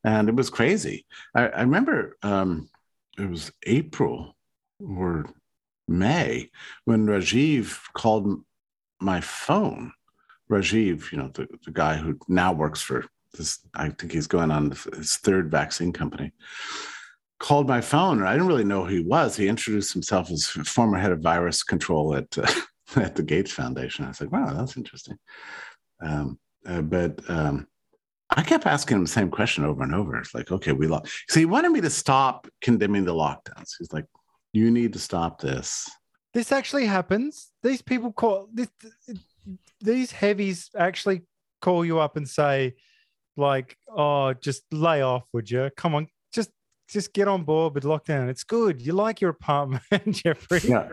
[0.03, 1.05] and it was crazy.
[1.33, 2.69] I, I remember um,
[3.17, 4.35] it was April
[4.79, 5.25] or
[5.87, 6.49] May
[6.85, 8.41] when Rajeev called
[8.99, 9.91] my phone.
[10.49, 14.51] Rajeev, you know, the, the guy who now works for this, I think he's going
[14.51, 16.31] on his third vaccine company
[17.39, 19.35] called my phone and I didn't really know who he was.
[19.35, 22.47] He introduced himself as former head of virus control at uh,
[22.95, 24.05] at the Gates Foundation.
[24.05, 25.17] I was like, wow, that's interesting.
[26.01, 27.67] Um, uh, but um,
[28.29, 30.17] I kept asking him the same question over and over.
[30.17, 31.11] It's like, okay, we lost.
[31.29, 33.71] So he wanted me to stop condemning the lockdowns.
[33.79, 34.05] He's like,
[34.53, 35.89] you need to stop this.
[36.33, 37.51] This actually happens.
[37.63, 38.69] These people call this,
[39.81, 41.21] these heavies actually
[41.61, 42.75] call you up and say,
[43.37, 45.69] like, oh, just lay off, would you?
[45.77, 46.51] Come on, just
[46.89, 48.29] just get on board with lockdown.
[48.29, 48.81] It's good.
[48.81, 50.61] You like your apartment, Jeffrey.
[50.63, 50.89] Yeah.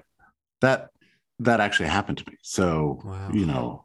[0.61, 0.91] That
[1.45, 2.37] that actually happened to me.
[2.43, 3.31] So, wow.
[3.33, 3.85] you know,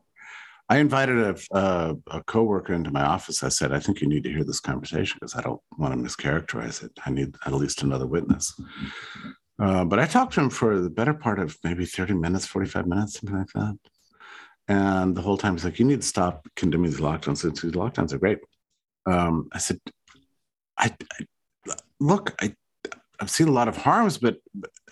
[0.69, 3.43] I invited a, a, a coworker into my office.
[3.43, 5.99] I said, I think you need to hear this conversation because I don't want to
[5.99, 6.91] mischaracterize it.
[7.05, 8.59] I need at least another witness.
[9.59, 12.85] Uh, but I talked to him for the better part of maybe 30 minutes, 45
[12.85, 13.77] minutes, something like that.
[14.67, 17.37] And the whole time he's like, you need to stop condemning these lockdowns.
[17.37, 18.39] Since these lockdowns are great.
[19.05, 19.79] Um, I said,
[20.77, 22.53] I, I look, I
[23.19, 24.37] I've seen a lot of harms, but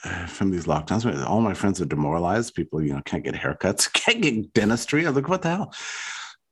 [0.03, 2.55] uh, from these lockdowns, all my friends are demoralized.
[2.55, 5.05] People, you know, can't get haircuts, can't get dentistry.
[5.05, 5.73] I look, what the hell?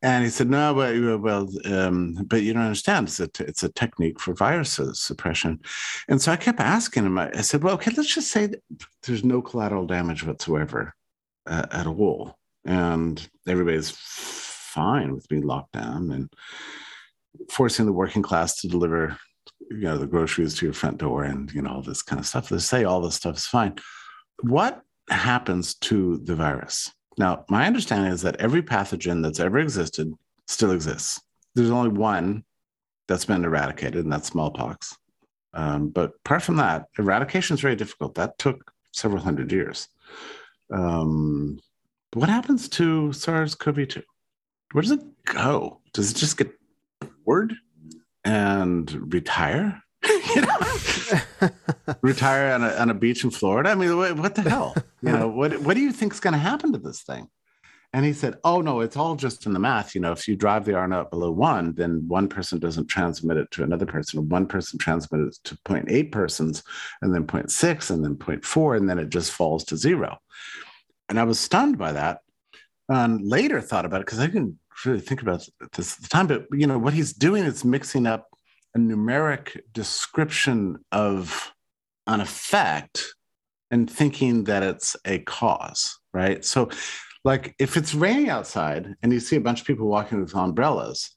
[0.01, 3.07] And he said, no, but well, um, but you don't understand.
[3.07, 5.61] It's a, it's a technique for virus suppression.
[6.09, 7.17] And so I kept asking him.
[7.17, 8.49] I said, well, okay, let's just say
[9.03, 10.93] there's no collateral damage whatsoever
[11.47, 16.33] uh, at all, and everybody's fine with being locked down and
[17.49, 19.17] forcing the working class to deliver
[19.69, 22.25] you know the groceries to your front door and you know all this kind of
[22.25, 22.49] stuff.
[22.49, 23.75] They say all this stuff is fine.
[24.41, 26.91] What happens to the virus?
[27.17, 30.11] Now my understanding is that every pathogen that's ever existed
[30.47, 31.21] still exists.
[31.55, 32.43] There's only one
[33.07, 34.97] that's been eradicated and that's smallpox.
[35.53, 38.15] Um, but apart from that eradication is very difficult.
[38.15, 39.87] That took several hundred years.
[40.73, 41.59] Um,
[42.13, 44.01] what happens to sars-cov-2
[44.73, 45.79] where does it go?
[45.93, 46.51] Does it just get
[47.25, 47.53] bored
[48.23, 49.81] and retire.
[50.35, 51.49] you know,
[52.01, 53.69] retire on a, on a beach in Florida.
[53.69, 54.75] I mean, what, what the hell?
[55.01, 57.29] You know, what what do you think is going to happen to this thing?
[57.93, 59.93] And he said, "Oh no, it's all just in the math.
[59.93, 63.37] You know, if you drive the R naught below one, then one person doesn't transmit
[63.37, 64.27] it to another person.
[64.27, 66.63] One person transmits it to 0.8 persons,
[67.01, 70.17] and then 0.6, and then 0.4, and then it just falls to zero."
[71.07, 72.21] And I was stunned by that,
[72.89, 76.27] and later thought about it because I didn't really think about this at the time,
[76.27, 78.27] but you know what he's doing is mixing up
[78.75, 81.51] a numeric description of
[82.07, 83.13] an effect
[83.71, 86.43] and thinking that it's a cause, right?
[86.43, 86.69] So,
[87.23, 91.11] like if it's raining outside and you see a bunch of people walking with umbrellas,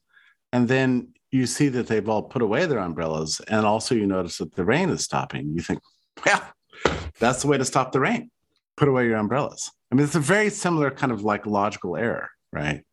[0.53, 4.37] and then you see that they've all put away their umbrellas, and also you notice
[4.37, 5.81] that the rain is stopping, you think,
[6.25, 6.41] well,
[7.19, 8.31] that's the way to stop the rain.
[8.77, 9.71] Put away your umbrellas.
[9.91, 12.83] I mean, it's a very similar kind of like logical error, right?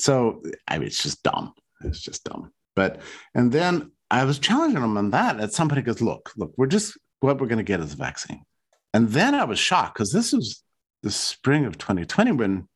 [0.00, 1.52] So I mean, it's just dumb.
[1.82, 2.52] It's just dumb.
[2.76, 3.00] But
[3.34, 5.38] and then I was challenging him on that.
[5.40, 8.44] And somebody goes, look, look, we're just what we're going to get is a vaccine.
[8.92, 10.62] And then I was shocked because this was
[11.02, 12.68] the spring of 2020 when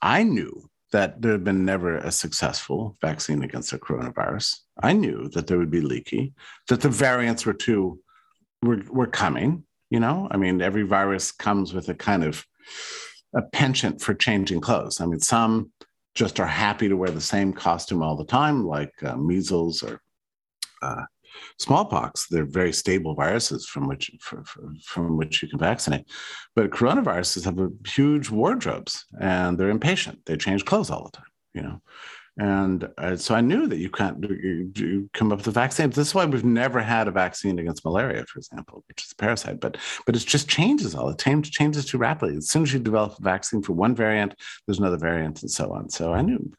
[0.00, 4.56] I knew that there had been never a successful vaccine against the coronavirus.
[4.82, 6.32] I knew that there would be leaky,
[6.68, 8.00] that the variants were too
[8.62, 9.64] were were coming.
[9.90, 12.46] You know, I mean, every virus comes with a kind of
[13.34, 15.00] a penchant for changing clothes.
[15.00, 15.72] I mean, some
[16.14, 20.00] just are happy to wear the same costume all the time, like uh, measles or
[20.82, 21.02] uh,
[21.58, 22.26] smallpox.
[22.28, 26.06] They're very stable viruses from which for, for, from which you can vaccinate.
[26.54, 30.20] But coronaviruses have a huge wardrobes and they're impatient.
[30.26, 31.80] They change clothes all the time, you know.
[32.40, 35.90] And uh, so I knew that you can't you, you come up with a vaccine.
[35.90, 39.16] This is why we've never had a vaccine against malaria, for example, which is a
[39.16, 39.60] parasite.
[39.60, 39.76] But
[40.06, 41.10] but it just changes all.
[41.10, 42.38] It change, changes too rapidly.
[42.38, 44.34] As soon as you develop a vaccine for one variant,
[44.66, 45.90] there's another variant, and so on.
[45.90, 46.50] So I knew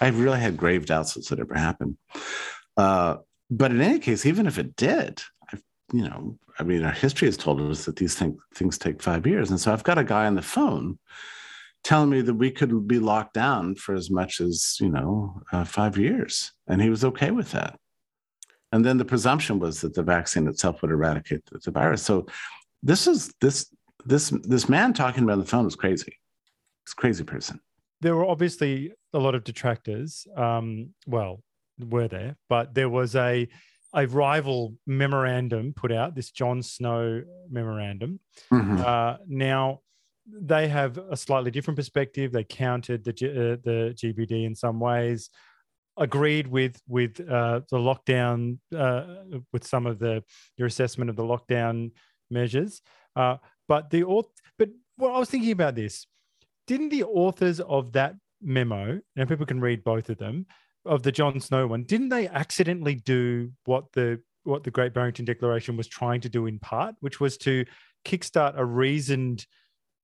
[0.00, 1.98] I really had grave doubts this would ever happen.
[2.78, 3.16] Uh,
[3.50, 5.20] but in any case, even if it did,
[5.52, 5.58] I,
[5.92, 9.26] you know, I mean, our history has told us that these things things take five
[9.26, 10.98] years, and so I've got a guy on the phone
[11.88, 15.64] telling me that we could be locked down for as much as you know uh,
[15.64, 17.80] five years, and he was okay with that.
[18.72, 22.02] And then the presumption was that the vaccine itself would eradicate the, the virus.
[22.02, 22.26] So
[22.82, 23.74] this is this
[24.04, 26.12] this this man talking about the phone was crazy.
[26.92, 27.58] A crazy person.
[28.02, 30.26] There were obviously a lot of detractors.
[30.36, 31.42] Um, well,
[31.78, 33.48] were there, but there was a
[33.94, 38.20] a rival memorandum put out, this John Snow memorandum.
[38.52, 38.76] Mm-hmm.
[38.84, 39.80] Uh, now,
[40.30, 42.32] they have a slightly different perspective.
[42.32, 45.30] They countered the uh, the GBD in some ways,
[45.96, 49.04] agreed with with uh, the lockdown uh,
[49.52, 50.22] with some of the
[50.56, 51.92] your assessment of the lockdown
[52.30, 52.82] measures.
[53.16, 54.02] Uh, but the
[54.58, 56.06] but what I was thinking about this,
[56.66, 60.46] didn't the authors of that memo, and people can read both of them,
[60.84, 65.24] of the John Snow one, didn't they accidentally do what the what the Great Barrington
[65.24, 67.64] Declaration was trying to do in part, which was to
[68.04, 69.46] kickstart a reasoned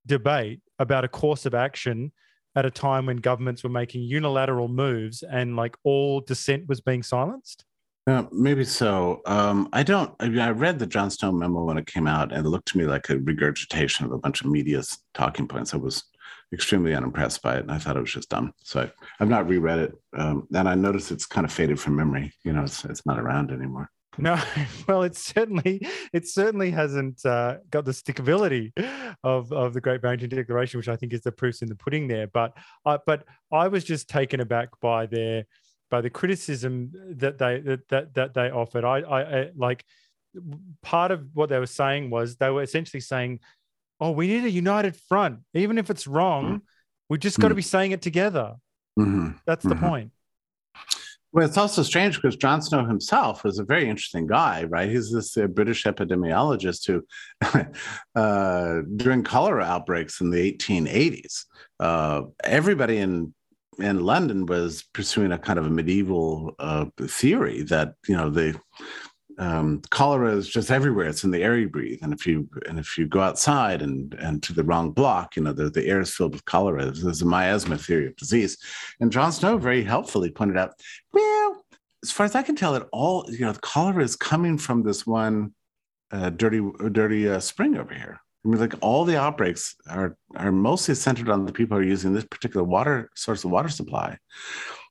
[0.06, 2.12] debate about a course of action
[2.56, 7.02] at a time when governments were making unilateral moves and like all dissent was being
[7.02, 7.64] silenced?
[8.06, 9.22] Uh, maybe so.
[9.24, 10.14] Um, I don't.
[10.20, 12.68] I, mean, I read the John Snow memo when it came out, and it looked
[12.68, 15.72] to me like a regurgitation of a bunch of media's talking points.
[15.72, 16.04] I was
[16.52, 18.52] extremely unimpressed by it, and I thought it was just dumb.
[18.62, 21.96] So I, have not reread it, um, and I noticed it's kind of faded from
[21.96, 22.30] memory.
[22.44, 23.90] You know, it's it's not around anymore.
[24.18, 24.40] No,
[24.88, 28.72] well, it certainly it certainly hasn't uh, got the stickability
[29.22, 32.08] of of the Great Barrington Declaration, which I think is the proofs in the pudding
[32.08, 32.26] there.
[32.26, 35.44] But I, but I was just taken aback by their
[35.90, 38.84] by the criticism that they that that, that they offered.
[38.84, 39.84] I, I, I like
[40.82, 43.40] part of what they were saying was they were essentially saying,
[44.00, 46.44] "Oh, we need a united front, even if it's wrong.
[46.44, 46.56] Mm-hmm.
[47.10, 47.58] We just got to mm-hmm.
[47.58, 48.54] be saying it together."
[48.98, 49.30] Mm-hmm.
[49.46, 49.86] That's the mm-hmm.
[49.86, 50.10] point.
[51.34, 54.88] Well, it's also strange because John Snow himself was a very interesting guy, right?
[54.88, 57.04] He's this uh, British epidemiologist who,
[58.14, 61.46] uh, during cholera outbreaks in the 1880s,
[61.80, 63.34] uh, everybody in
[63.80, 68.56] in London was pursuing a kind of a medieval uh, theory that you know the
[69.38, 71.06] um, cholera is just everywhere.
[71.06, 74.14] It's in the air you breathe, and if you and if you go outside and
[74.14, 76.90] and to the wrong block, you know the, the air is filled with cholera.
[76.90, 78.58] There's a miasma theory of disease,
[79.00, 80.72] and John Snow very helpfully pointed out,
[81.12, 81.64] well,
[82.02, 84.82] as far as I can tell, it all you know the cholera is coming from
[84.82, 85.54] this one
[86.12, 86.60] uh, dirty
[86.92, 88.20] dirty uh, spring over here.
[88.44, 91.86] I mean, like all the outbreaks are are mostly centered on the people who are
[91.86, 94.18] using this particular water source of water supply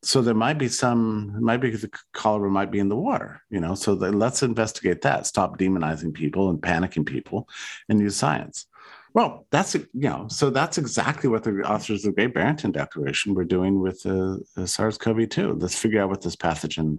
[0.05, 3.59] so there might be some might be the cholera might be in the water you
[3.59, 3.75] know?
[3.75, 5.27] So the, let's investigate that.
[5.27, 7.47] Stop demonizing people and panicking people
[7.87, 8.65] and use science.
[9.13, 13.35] Well that's you know so that's exactly what the authors of the great barrington declaration
[13.35, 16.97] were doing with uh, sars-cov-2 let's figure out what this pathogen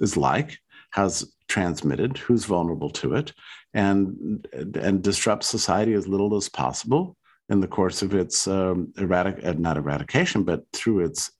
[0.00, 0.58] is like
[0.90, 3.32] how's transmitted who's vulnerable to it
[3.74, 7.16] and and disrupt society as little as possible
[7.48, 11.30] in the course of its um, erratic, uh, not eradication, but through its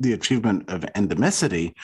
[0.00, 1.74] the achievement of endemicity.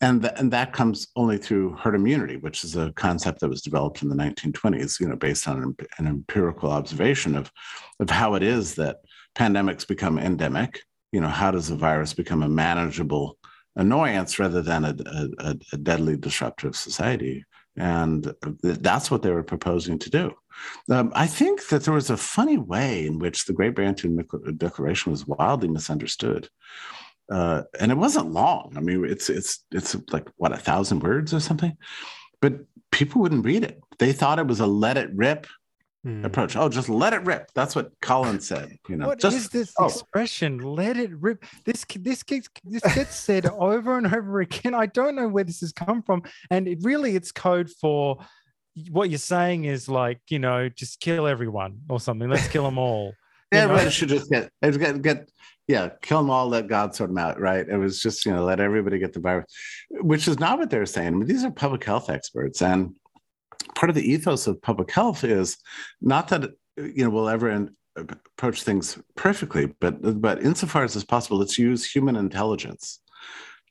[0.00, 3.62] And, th- and that comes only through herd immunity, which is a concept that was
[3.62, 7.52] developed in the 1920s, you know, based on an, an empirical observation of,
[8.00, 8.98] of how it is that
[9.36, 10.80] pandemics become endemic.
[11.12, 13.36] You know, how does a virus become a manageable
[13.76, 14.96] annoyance rather than a,
[15.38, 17.44] a, a deadly disruptive society?
[17.76, 18.32] And
[18.62, 20.34] that's what they were proposing to do.
[20.90, 24.22] Um, I think that there was a funny way in which the Great Barrington
[24.56, 26.48] Declaration was wildly misunderstood
[27.30, 28.72] uh, and it wasn't long.
[28.76, 31.76] I mean, it's it's it's like what a thousand words or something,
[32.40, 32.54] but
[32.90, 33.80] people wouldn't read it.
[33.98, 35.46] They thought it was a let it rip
[36.02, 36.24] hmm.
[36.24, 36.56] approach.
[36.56, 37.50] Oh, just let it rip.
[37.54, 38.76] That's what Colin said.
[38.88, 39.86] You know, what just, is this oh.
[39.86, 40.58] expression?
[40.58, 41.44] Let it rip.
[41.64, 44.74] This this gets this gets said over and over again.
[44.74, 48.18] I don't know where this has come from, and it really it's code for
[48.90, 52.28] what you're saying is like you know just kill everyone or something.
[52.28, 53.12] Let's kill them all.
[53.52, 55.28] Everybody should just get get get
[55.70, 57.66] yeah, kill them all, let God sort them out, right?
[57.68, 59.46] It was just, you know, let everybody get the virus,
[59.90, 61.08] which is not what they're saying.
[61.08, 62.60] I mean, these are public health experts.
[62.60, 62.94] And
[63.76, 65.56] part of the ethos of public health is
[66.00, 71.38] not that, you know, we'll ever approach things perfectly, but, but insofar as it's possible,
[71.38, 73.00] let's use human intelligence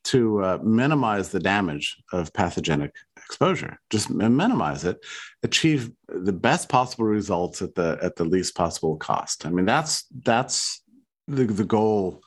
[0.05, 3.77] to uh, minimize the damage of pathogenic exposure.
[3.89, 5.05] Just minimize it,
[5.43, 9.45] achieve the best possible results at the at the least possible cost.
[9.45, 10.81] I mean, that's that's
[11.29, 12.21] the, the goal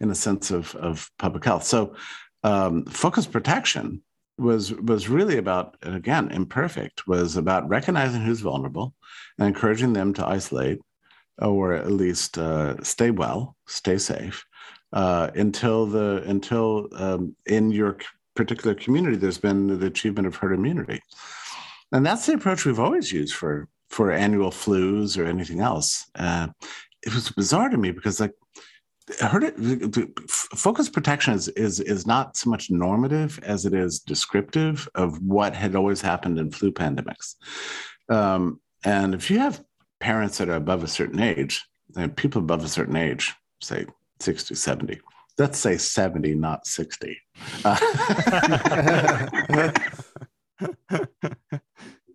[0.00, 1.64] in a sense of, of public health.
[1.64, 1.94] So
[2.44, 4.02] um, focus protection
[4.38, 8.94] was was really about again imperfect was about recognizing who's vulnerable
[9.36, 10.78] and encouraging them to isolate
[11.40, 14.44] or at least uh, stay well stay safe
[14.92, 17.98] uh, until the until um, in your
[18.36, 21.00] particular community there's been the achievement of herd immunity
[21.90, 26.46] and that's the approach we've always used for for annual flus or anything else uh,
[27.02, 28.34] it was bizarre to me because like
[29.20, 34.88] heard it focus protection is, is is not so much normative as it is descriptive
[34.94, 37.34] of what had always happened in flu pandemics.
[38.08, 39.62] Um, and if you have
[40.00, 41.64] parents that are above a certain age
[41.96, 43.86] and people above a certain age say
[44.20, 45.00] 60 70
[45.38, 47.18] let's say 70 not 60
[47.64, 47.76] uh,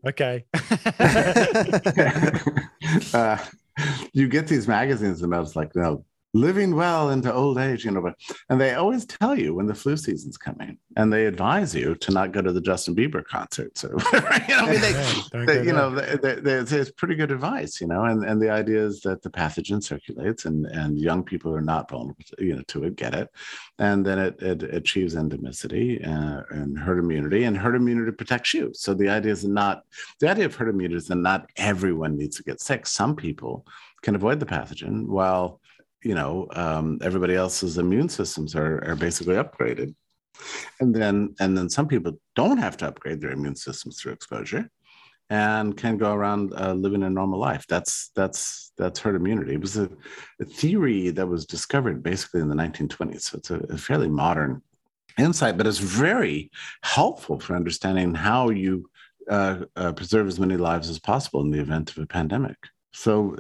[0.07, 0.45] okay.
[3.11, 3.39] Uh,
[4.11, 7.91] you get these magazines and I was like no living well into old age, you
[7.91, 8.15] know, but
[8.49, 12.11] and they always tell you when the flu season's coming, and they advise you to
[12.11, 15.73] not go to the Justin Bieber concerts or you know, I mean, they, they you
[15.73, 19.21] know, they, they, it's pretty good advice, you know, and and the idea is that
[19.21, 22.95] the pathogen circulates, and and young people are not vulnerable, to, you know, to it,
[22.95, 23.29] get it,
[23.77, 28.71] and then it, it achieves endemicity uh, and herd immunity, and herd immunity protects you.
[28.73, 29.83] So the idea is not
[30.19, 32.87] the idea of herd immunity is that not everyone needs to get sick.
[32.87, 33.65] Some people
[34.01, 35.61] can avoid the pathogen while
[36.03, 39.95] you know um, everybody else's immune systems are, are basically upgraded.
[40.79, 44.69] And then and then some people don't have to upgrade their immune systems through exposure
[45.29, 47.65] and can go around uh, living a normal life.
[47.67, 49.53] That's that's that's herd immunity.
[49.53, 49.89] It was a,
[50.41, 54.61] a, theory that was discovered basically in the 1920s so it's a, a fairly modern
[55.17, 56.49] insight but it's very
[56.81, 58.89] helpful for understanding how you
[59.29, 62.57] uh, uh, preserve as many lives as possible in the event of a pandemic.
[62.91, 63.37] So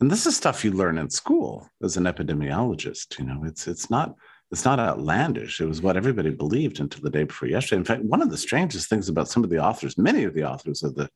[0.00, 3.90] and this is stuff you learn in school as an epidemiologist you know it's it's
[3.90, 4.14] not
[4.52, 5.60] it's not outlandish.
[5.60, 7.78] It was what everybody believed until the day before yesterday.
[7.78, 10.44] In fact one of the strangest things about some of the authors many of the
[10.44, 11.08] authors of the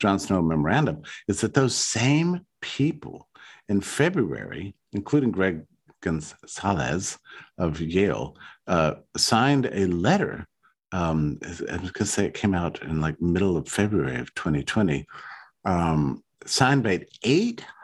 [0.00, 3.28] john snow memorandum is that those same people
[3.68, 5.62] in february including gregg
[6.02, 7.18] gonsalves
[7.58, 8.36] of yale
[8.66, 10.46] uh, signed a letter
[10.92, 14.34] um, I was going to say it came out in like middle of February of
[14.34, 15.06] 2020,
[15.64, 17.04] um, signed by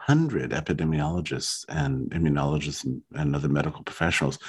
[0.07, 4.39] 800 epidemiologists and immunologists and, and other medical professionals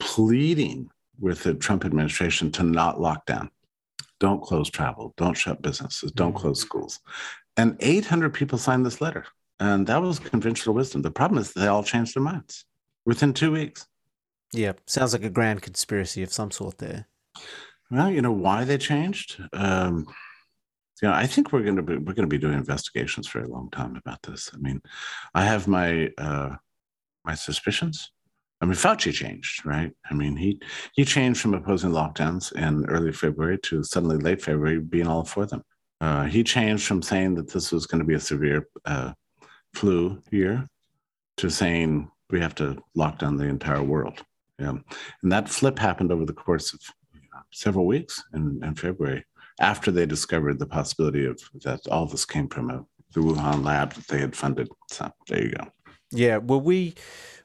[0.00, 0.88] pleading
[1.20, 3.50] with the Trump administration to not lock down.
[4.18, 6.38] Don't close travel, don't shut businesses, don't mm-hmm.
[6.38, 7.00] close schools.
[7.56, 9.26] And 800 people signed this letter.
[9.60, 11.02] And that was conventional wisdom.
[11.02, 12.64] The problem is they all changed their minds
[13.04, 13.86] within two weeks.
[14.52, 17.08] Yeah, sounds like a grand conspiracy of some sort there.
[17.90, 19.40] Well, you know why they changed?
[19.52, 20.06] Um,
[21.02, 23.40] you know, I think we're going to be we're going to be doing investigations for
[23.40, 24.50] a long time about this.
[24.54, 24.80] I mean,
[25.34, 26.56] I have my uh,
[27.24, 28.10] my suspicions.
[28.60, 29.92] I mean, Fauci changed, right?
[30.10, 30.60] I mean, he
[30.94, 35.46] he changed from opposing lockdowns in early February to suddenly late February being all for
[35.46, 35.62] them.
[36.00, 39.12] Uh, he changed from saying that this was going to be a severe uh,
[39.74, 40.68] flu year
[41.36, 44.22] to saying we have to lock down the entire world.
[44.58, 44.74] Yeah,
[45.22, 46.80] and that flip happened over the course of
[47.52, 49.24] several weeks in, in February
[49.60, 53.92] after they discovered the possibility of that all this came from a, the Wuhan lab
[53.94, 54.68] that they had funded.
[54.90, 55.66] So there you go.
[56.10, 56.94] Yeah, well, we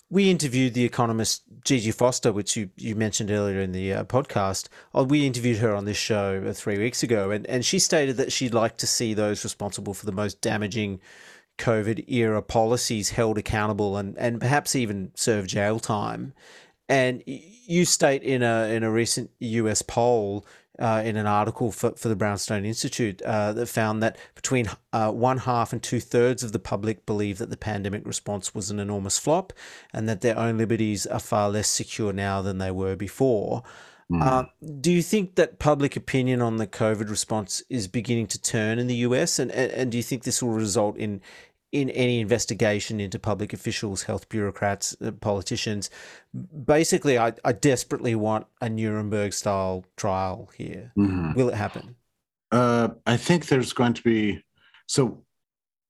[0.09, 4.67] we interviewed the economist Gigi Foster, which you, you mentioned earlier in the uh, podcast.
[4.93, 8.17] Oh, we interviewed her on this show uh, three weeks ago, and, and she stated
[8.17, 10.99] that she'd like to see those responsible for the most damaging
[11.59, 16.33] COVID era policies held accountable and, and perhaps even serve jail time.
[16.87, 20.43] And you state in a in a recent US poll
[20.79, 25.11] uh, in an article for, for the Brownstone Institute uh, that found that between uh,
[25.11, 28.79] one half and two thirds of the public believe that the pandemic response was an
[28.79, 29.53] enormous flop
[29.93, 33.63] and that their own liberties are far less secure now than they were before.
[34.11, 34.49] Mm.
[34.81, 38.87] do you think that public opinion on the COVID response is beginning to turn in
[38.87, 39.37] the US?
[39.37, 41.21] And, and, and do you think this will result in
[41.71, 45.89] in any investigation into public officials, health bureaucrats, uh, politicians.
[46.65, 50.91] Basically, I, I desperately want a Nuremberg style trial here.
[50.97, 51.33] Mm-hmm.
[51.33, 51.95] Will it happen?
[52.51, 54.43] Uh, I think there's going to be.
[54.87, 55.23] So,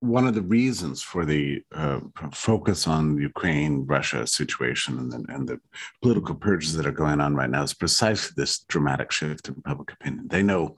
[0.02, 2.00] one of the reasons for the uh,
[2.34, 5.60] focus on the Ukraine Russia situation and the, and the
[6.02, 9.92] political purges that are going on right now is precisely this dramatic shift in public
[9.92, 10.30] opinion.
[10.30, 10.78] They know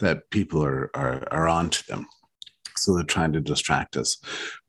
[0.00, 2.06] that people are, are, are on to them
[2.78, 4.18] so they're trying to distract us.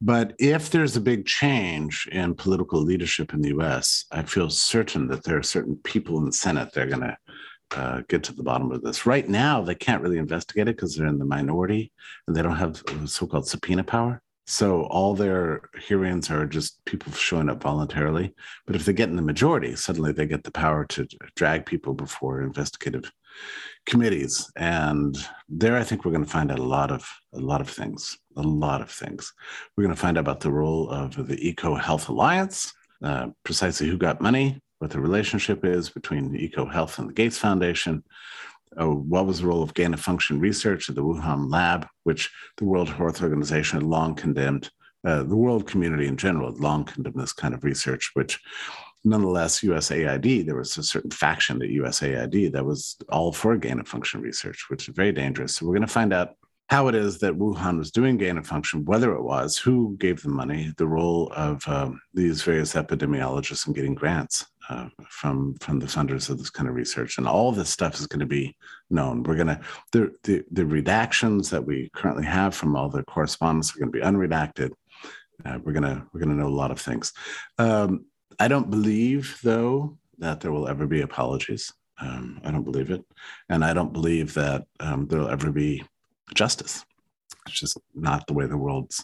[0.01, 5.07] But if there's a big change in political leadership in the US, I feel certain
[5.07, 7.17] that there are certain people in the Senate that are going to
[7.71, 9.05] uh, get to the bottom of this.
[9.05, 11.91] Right now, they can't really investigate it because they're in the minority
[12.27, 14.21] and they don't have so-called subpoena power.
[14.47, 18.33] So all their hearings are just people showing up voluntarily.
[18.65, 21.93] But if they get in the majority, suddenly they get the power to drag people
[21.93, 23.11] before investigative
[23.85, 24.51] committees.
[24.55, 25.17] And
[25.47, 28.17] there, I think we're going to find out a lot of a lot of things.
[28.35, 29.33] A lot of things.
[29.75, 32.73] We're going to find out about the role of the EcoHealth Alliance,
[33.03, 37.37] uh, precisely who got money, what the relationship is between Eco Health and the Gates
[37.37, 38.03] Foundation,
[38.79, 42.31] uh, what was the role of gain of function research at the Wuhan lab, which
[42.57, 44.69] the World Health Organization had long condemned.
[45.05, 48.39] Uh, the world community in general had long condemned this kind of research, which
[49.03, 53.87] nonetheless, USAID, there was a certain faction at USAID that was all for gain of
[53.87, 55.55] function research, which is very dangerous.
[55.55, 56.35] So we're going to find out
[56.69, 60.21] how it is that Wuhan was doing gain of function, whether it was, who gave
[60.21, 65.79] the money, the role of um, these various epidemiologists in getting grants uh, from from
[65.79, 68.55] the funders of this kind of research, and all this stuff is going to be
[68.91, 69.23] known.
[69.23, 69.59] We're going to
[69.91, 73.97] the, the the redactions that we currently have from all the correspondence are going to
[73.97, 74.71] be unredacted.
[75.43, 77.13] Uh, we're gonna we're gonna know a lot of things.
[77.57, 78.05] Um,
[78.39, 81.71] I don't believe though that there will ever be apologies.
[82.01, 83.03] Um, I don't believe it,
[83.49, 85.83] and I don't believe that um, there will ever be
[86.33, 86.85] justice.
[87.45, 89.03] It's just not the way the world's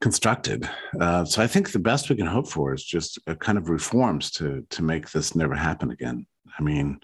[0.00, 0.68] constructed.
[1.00, 3.68] Uh, so I think the best we can hope for is just a kind of
[3.68, 6.26] reforms to to make this never happen again.
[6.58, 7.00] I mean,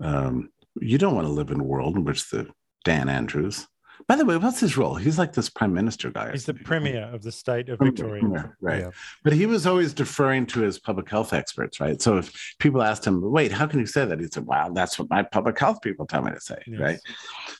[0.00, 0.50] um,
[0.80, 2.48] you don't want to live in a world in which the
[2.84, 3.66] Dan Andrews.
[4.06, 4.94] By the way, what's his role?
[4.94, 6.32] He's like this prime minister guy.
[6.32, 8.20] He's the premier of the state of Victoria.
[8.20, 8.82] Premier, right.
[8.82, 8.90] Yeah.
[9.22, 12.00] But he was always deferring to his public health experts, right?
[12.00, 14.20] So if people asked him, wait, how can you say that?
[14.20, 16.80] He said, wow, that's what my public health people tell me to say, yes.
[16.80, 17.00] right?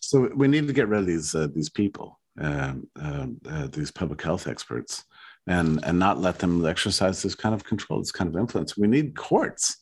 [0.00, 2.20] So we need to get rid of these uh, these people.
[2.36, 5.04] Um, um, uh, these public health experts
[5.46, 8.76] and and not let them exercise this kind of control, this kind of influence.
[8.76, 9.76] We need courts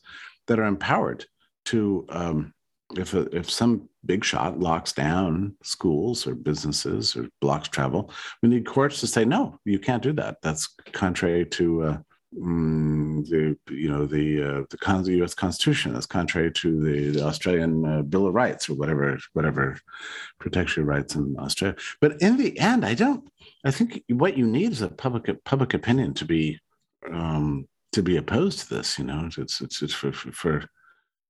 [0.47, 1.25] that are empowered
[1.65, 2.53] to um,
[2.95, 8.49] if a, if some big shot locks down schools or businesses or blocks travel, we
[8.49, 10.37] need courts to say no, you can't do that.
[10.41, 11.97] That's contrary to uh,
[12.35, 15.35] Mm, the you know the uh, the, con- the U.S.
[15.35, 15.93] Constitution.
[15.93, 19.77] That's contrary to the, the Australian uh, Bill of Rights or whatever whatever
[20.39, 21.75] protects your rights in Australia.
[22.01, 23.29] But in the end, I don't.
[23.65, 26.59] I think what you need is a public public opinion to be
[27.11, 28.97] um, to be opposed to this.
[28.97, 30.69] You know, it's it's, it's for, for for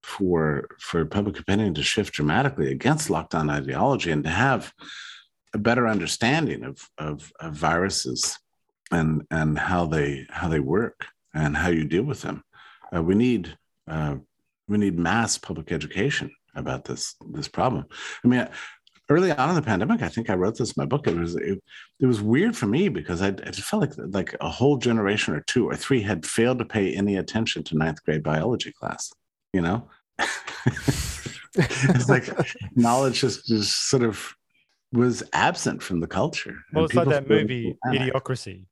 [0.03, 4.73] for for public opinion to shift dramatically against lockdown ideology and to have
[5.53, 8.37] a better understanding of of, of viruses
[8.91, 12.43] and and how they how they work and how you deal with them.
[12.95, 14.15] Uh, we need uh,
[14.67, 17.85] we need mass public education about this this problem.
[18.23, 18.47] I mean,
[19.09, 21.07] early on in the pandemic, I think I wrote this in my book.
[21.07, 21.61] It was it,
[21.99, 25.41] it was weird for me because I, I felt like like a whole generation or
[25.41, 29.11] two or three had failed to pay any attention to ninth grade biology class.
[29.53, 29.87] You know,
[31.55, 32.27] it's like
[32.75, 34.33] knowledge just, just sort of
[34.91, 36.57] was absent from the culture.
[36.73, 38.65] Well, it's like that movie Idiocracy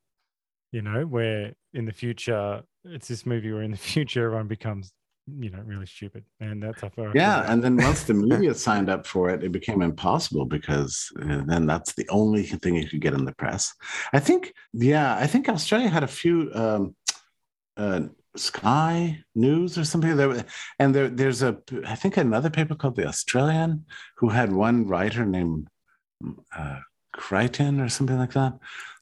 [0.71, 4.93] you know, where in the future it's this movie where in the future everyone becomes
[5.27, 6.25] you know really stupid.
[6.39, 9.51] And that's how far yeah and then once the media signed up for it it
[9.51, 13.73] became impossible because uh, then that's the only thing you could get in the press.
[14.13, 16.95] I think yeah i think australia had a few um,
[17.77, 18.01] uh,
[18.35, 20.45] sky news or something there
[20.79, 25.25] and there, there's a i think another paper called the australian who had one writer
[25.25, 25.67] named
[26.55, 26.79] uh,
[27.11, 28.53] creighton or something like that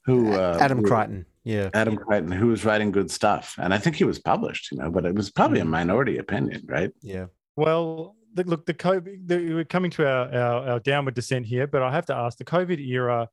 [0.05, 1.69] who uh, adam creighton yeah.
[1.73, 3.55] Adam Creighton, who was writing good stuff.
[3.57, 5.69] And I think he was published, you know, but it was probably a mm.
[5.69, 6.91] minority opinion, right?
[7.01, 7.25] Yeah.
[7.55, 11.65] Well, the, look, the COVID, the, we're coming to our, our, our downward descent here,
[11.65, 13.29] but I have to ask the COVID era,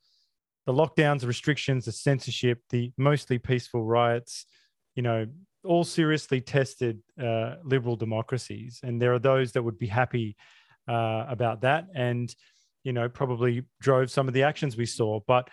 [0.65, 4.47] the lockdowns, the restrictions, the censorship, the mostly peaceful riots,
[4.95, 5.27] you know,
[5.67, 8.81] all seriously tested uh, liberal democracies.
[8.83, 10.37] And there are those that would be happy
[10.89, 12.35] uh, about that and,
[12.85, 15.21] you know, probably drove some of the actions we saw.
[15.27, 15.49] But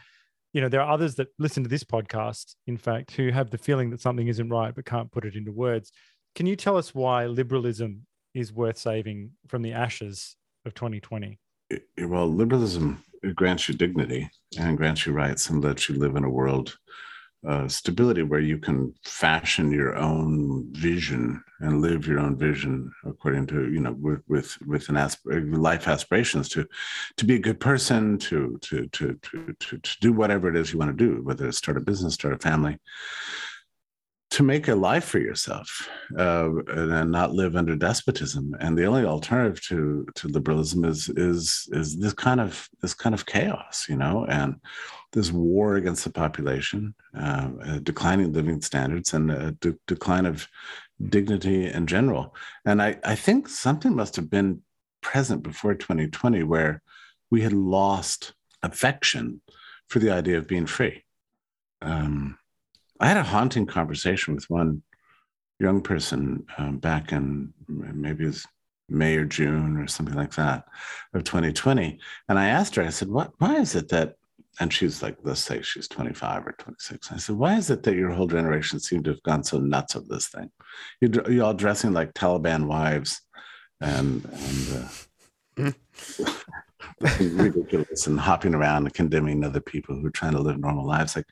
[0.54, 3.58] you know, there are others that listen to this podcast, in fact, who have the
[3.58, 5.92] feeling that something isn't right but can't put it into words.
[6.36, 10.36] Can you tell us why liberalism is worth saving from the ashes
[10.66, 11.40] of 2020?
[12.04, 13.04] Well, liberalism
[13.36, 16.78] grants you dignity and grants you rights and lets you live in a world
[17.48, 23.46] uh, stability where you can fashion your own vision and live your own vision according
[23.46, 26.66] to you know with with, with an asp- life aspirations to
[27.18, 30.72] to be a good person to to to to to, to do whatever it is
[30.72, 32.78] you want to do whether it's start a business start a family
[34.34, 35.88] to make a life for yourself
[36.18, 38.56] uh, and not live under despotism.
[38.60, 43.14] And the only alternative to to liberalism is is is this kind of this kind
[43.14, 44.56] of chaos, you know, and
[45.12, 50.48] this war against the population, uh, declining living standards, and a de- decline of
[51.10, 52.36] dignity in general.
[52.66, 54.64] And I, I think something must have been
[55.02, 56.82] present before 2020 where
[57.30, 58.34] we had lost
[58.64, 59.42] affection
[59.90, 61.04] for the idea of being free.
[61.84, 62.40] Um,
[63.00, 64.84] I had a haunting conversation with one
[65.60, 68.46] young person um, back in maybe it was
[68.90, 70.66] May or June or something like that
[71.14, 72.00] of 2020.
[72.30, 74.16] And I asked her, I said, what, why is it that,
[74.60, 77.12] and she's like, let's say she's 25 or 26.
[77.12, 79.96] I said, why is it that your whole generation seemed to have gone so nuts
[79.96, 80.52] of this thing?
[81.02, 83.22] You're, you're all dressing like Taliban wives
[83.82, 84.92] and, and
[85.58, 85.72] uh,
[87.20, 91.16] ridiculous and hopping around and condemning other people who are trying to live normal lives.
[91.16, 91.28] Like,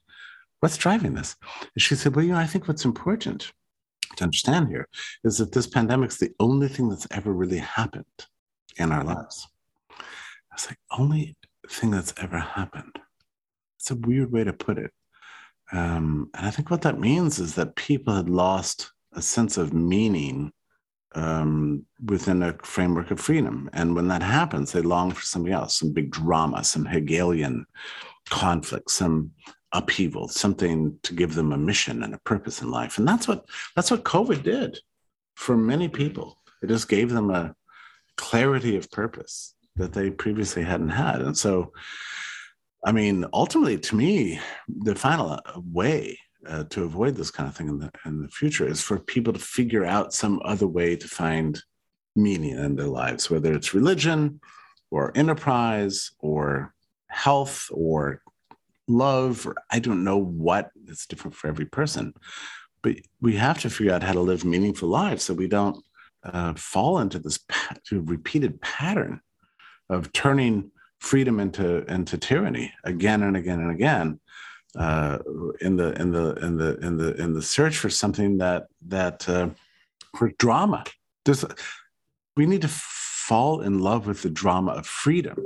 [0.62, 1.36] what's driving this?
[1.62, 3.52] And she said, well, you know, I think what's important
[4.16, 4.88] to understand here
[5.24, 8.06] is that this pandemic is the only thing that's ever really happened
[8.78, 9.48] in our lives.
[10.54, 11.36] It's like only
[11.68, 12.98] thing that's ever happened.
[13.80, 14.92] It's a weird way to put it.
[15.72, 19.74] Um, and I think what that means is that people had lost a sense of
[19.74, 20.52] meaning
[21.16, 23.70] um, within a framework of freedom.
[23.74, 27.66] And when that happens, they long for something else, some big drama, some Hegelian
[28.30, 29.32] conflict, some
[29.74, 32.98] upheaval, something to give them a mission and a purpose in life.
[32.98, 33.46] And that's what
[33.76, 34.80] that's what COVID did
[35.36, 36.38] for many people.
[36.62, 37.56] It just gave them a
[38.18, 41.22] clarity of purpose that they previously hadn't had.
[41.22, 41.72] And so,
[42.86, 47.68] I mean, ultimately, to me, the final way uh, to avoid this kind of thing
[47.68, 51.08] in the in the future is for people to figure out some other way to
[51.08, 51.62] find
[52.16, 54.40] meaning in their lives, whether it's religion
[54.90, 56.74] or enterprise or
[57.10, 58.22] health or
[58.88, 62.14] love or i don't know what it's different for every person
[62.82, 65.84] but we have to figure out how to live meaningful lives so we don't
[66.24, 69.22] uh, fall into this pa- repeated pattern
[69.90, 74.20] of turning freedom into into tyranny again and again and again
[74.78, 75.18] uh,
[75.60, 79.28] in the in the in the in the in the search for something that that
[79.28, 79.50] uh,
[80.18, 80.84] for drama.
[81.26, 81.44] There's
[82.36, 85.38] we need to fall in love with the drama of freedom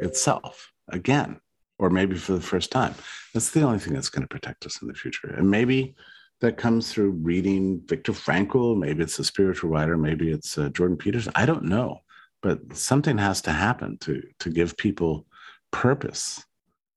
[0.00, 1.40] itself again
[1.78, 2.94] or maybe for the first time.
[3.34, 5.34] That's the only thing that's going to protect us in the future.
[5.36, 5.94] And maybe
[6.40, 8.76] that comes through reading Viktor Frankl.
[8.76, 9.96] Maybe it's a spiritual writer.
[9.96, 11.32] Maybe it's uh, Jordan Peterson.
[11.36, 12.00] I don't know,
[12.42, 15.26] but something has to happen to to give people
[15.70, 16.44] purpose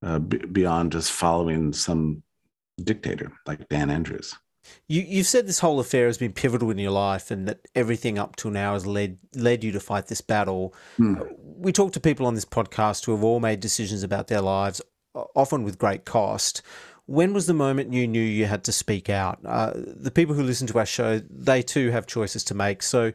[0.02, 2.22] uh, b- beyond just following some
[2.82, 4.34] dictator like Dan Andrews.
[4.88, 8.18] You, you've said this whole affair has been pivotal in your life, and that everything
[8.18, 10.74] up till now has led led you to fight this battle.
[10.98, 11.34] Mm.
[11.38, 14.80] We talk to people on this podcast who have all made decisions about their lives,
[15.34, 16.62] often with great cost.
[17.06, 19.38] When was the moment you knew you had to speak out?
[19.44, 22.82] Uh, the people who listen to our show, they too have choices to make.
[22.82, 23.12] So,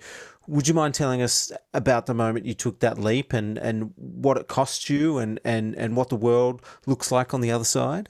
[0.47, 4.37] would you mind telling us about the moment you took that leap and, and what
[4.37, 8.09] it cost you and, and, and what the world looks like on the other side?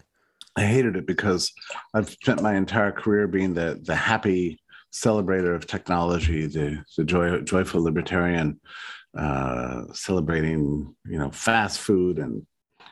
[0.55, 1.51] I hated it because
[1.93, 4.59] I've spent my entire career being the the happy
[4.91, 8.59] celebrator of technology, the the joy, joyful libertarian,
[9.17, 12.45] uh, celebrating you know fast food and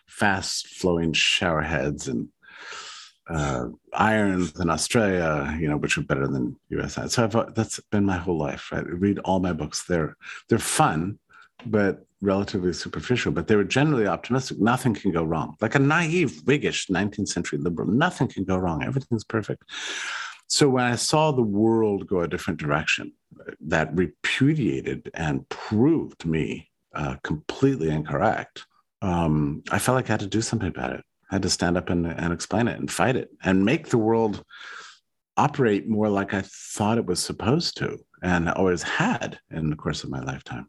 [0.08, 2.30] fast flowing shower heads and
[3.30, 6.98] uh, irons in Australia, you know, which are better than US.
[7.14, 8.72] So I've, that's been my whole life.
[8.72, 9.86] Right, I read all my books.
[9.86, 10.16] They're
[10.48, 11.20] they're fun,
[11.66, 14.60] but relatively superficial, but they were generally optimistic.
[14.60, 15.56] Nothing can go wrong.
[15.62, 18.84] Like a naive, Whiggish 19th century liberal, nothing can go wrong.
[18.84, 19.64] Everything's perfect.
[20.48, 23.14] So when I saw the world go a different direction,
[23.62, 28.66] that repudiated and proved me uh, completely incorrect,
[29.02, 31.04] um, I felt like I had to do something about it.
[31.32, 33.98] I had to stand up and, and explain it and fight it and make the
[33.98, 34.44] world
[35.38, 40.04] operate more like I thought it was supposed to and always had in the course
[40.04, 40.68] of my lifetime.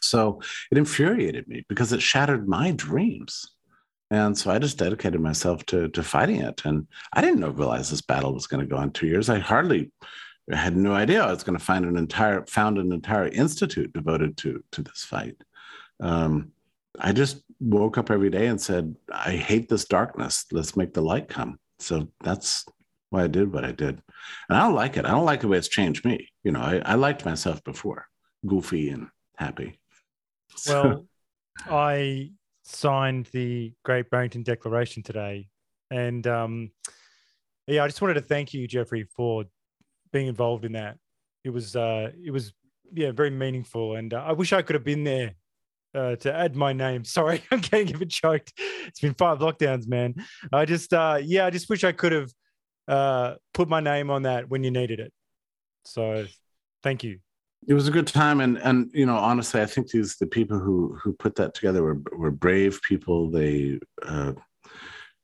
[0.00, 0.40] So
[0.70, 3.46] it infuriated me because it shattered my dreams.
[4.10, 6.62] And so I just dedicated myself to, to fighting it.
[6.64, 9.28] And I didn't know, realize this battle was going to go on two years.
[9.28, 9.92] I hardly
[10.52, 14.36] had no idea I was going to find an entire found an entire institute devoted
[14.38, 15.36] to to this fight.
[16.00, 16.52] Um,
[16.98, 20.46] I just woke up every day and said, I hate this darkness.
[20.50, 21.58] Let's make the light come.
[21.78, 22.64] So that's
[23.10, 24.02] why I did what I did.
[24.48, 25.04] And I don't like it.
[25.04, 26.28] I don't like the way it's changed me.
[26.42, 28.06] You know, I, I liked myself before,
[28.46, 29.79] goofy and happy.
[30.68, 31.06] Well,
[31.70, 32.30] I
[32.64, 35.48] signed the Great Barrington Declaration today,
[35.90, 36.70] and um,
[37.66, 39.44] yeah, I just wanted to thank you, Jeffrey, for
[40.12, 40.98] being involved in that.
[41.44, 42.52] It was uh, it was
[42.92, 45.34] yeah very meaningful, and uh, I wish I could have been there
[45.94, 47.04] uh, to add my name.
[47.04, 48.52] Sorry, I'm getting a bit choked.
[48.86, 50.14] It's been five lockdowns, man.
[50.52, 52.30] I just, uh, yeah, I just wish I could have
[52.88, 55.12] uh, put my name on that when you needed it.
[55.84, 56.26] So,
[56.82, 57.20] thank you
[57.70, 60.58] it was a good time and and you know honestly i think these the people
[60.58, 64.32] who who put that together were were brave people they uh,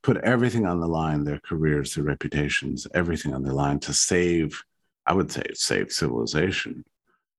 [0.02, 4.62] put everything on the line their careers their reputations everything on the line to save
[5.06, 6.84] I would say save civilization.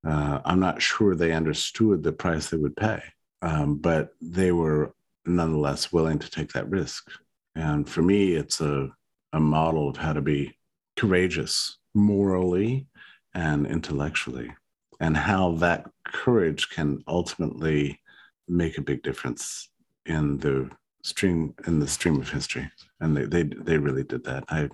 [0.07, 3.01] Uh, I'm not sure they understood the price they would pay,
[3.41, 4.93] um, but they were
[5.25, 7.09] nonetheless willing to take that risk.
[7.55, 8.89] And for me, it's a,
[9.33, 10.57] a model of how to be
[10.95, 12.87] courageous morally
[13.33, 14.53] and intellectually,
[14.99, 17.99] and how that courage can ultimately
[18.47, 19.69] make a big difference
[20.05, 20.69] in the
[21.03, 22.69] stream in the stream of history.
[22.99, 24.43] And they they, they really did that.
[24.49, 24.69] I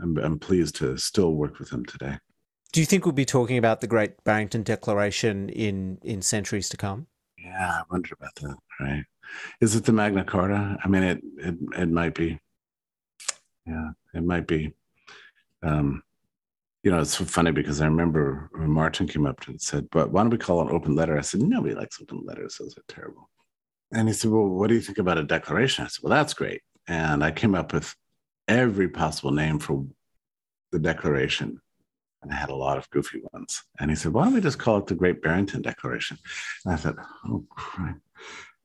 [0.00, 2.18] I'm, I'm pleased to still work with them today.
[2.72, 6.76] Do you think we'll be talking about the Great Barrington Declaration in in centuries to
[6.76, 7.06] come?
[7.38, 8.56] Yeah, I wonder about that.
[8.80, 9.04] Right?
[9.60, 10.78] Is it the Magna Carta?
[10.82, 12.38] I mean, it it it might be.
[13.66, 14.72] Yeah, it might be.
[15.62, 16.02] Um,
[16.88, 20.22] you know, it's so funny because I remember Martin came up and said, "But why
[20.22, 23.28] don't we call an open letter?" I said, "Nobody likes open letters; those are terrible."
[23.92, 26.32] And he said, "Well, what do you think about a declaration?" I said, "Well, that's
[26.32, 27.94] great." And I came up with
[28.48, 29.86] every possible name for
[30.72, 31.60] the declaration
[32.22, 33.62] and I had a lot of goofy ones.
[33.78, 36.18] And he said, Why don't we just call it the Great Barrington Declaration?
[36.64, 36.96] And I thought,
[37.26, 37.98] Oh, crap.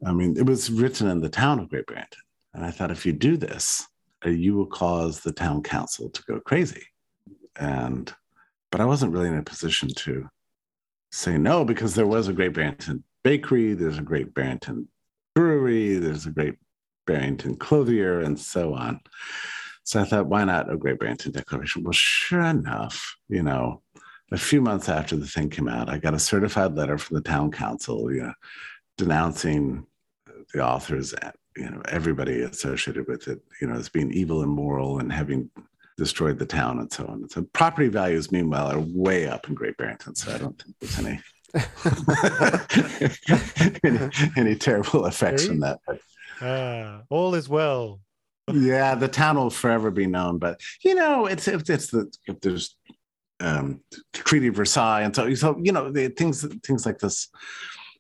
[0.06, 2.22] I mean, it was written in the town of Great Barrington.
[2.54, 3.86] And I thought, if you do this,
[4.26, 6.84] uh, you will cause the town council to go crazy.
[7.56, 8.14] And,
[8.72, 10.30] but I wasn't really in a position to
[11.12, 14.88] say no because there was a Great Barrington bakery, there's a Great Barrington
[15.36, 16.56] brewery, there's a Great
[17.06, 19.00] Barrington clothier, and so on.
[19.84, 21.84] So I thought, why not a Great Barrington Declaration?
[21.84, 23.82] Well, sure enough, you know,
[24.32, 27.22] a few months after the thing came out, I got a certified letter from the
[27.22, 28.34] town council, you know,
[28.98, 29.86] denouncing
[30.54, 31.14] the authors,
[31.56, 35.50] you know, everybody associated with it, you know, as being evil, and immoral, and having
[35.98, 37.30] destroyed the town and so on.
[37.30, 40.16] So property values, meanwhile, are way up in Great Barrington.
[40.16, 41.20] So I don't think there's any
[43.84, 45.80] any, any, terrible effects from that.
[45.86, 46.00] But,
[46.44, 48.00] uh, all is well
[48.52, 50.38] yeah, the town will forever be known.
[50.38, 52.76] But you know, it's it's, it's the if there's
[53.40, 53.82] um,
[54.14, 57.30] Treaty of Versailles, and so so you know the, things things like this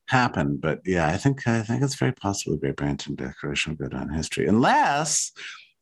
[0.08, 0.58] happen.
[0.58, 3.96] But yeah, I think I think it's very possible the Great Barrington Declaration will go
[3.96, 5.32] down in history, unless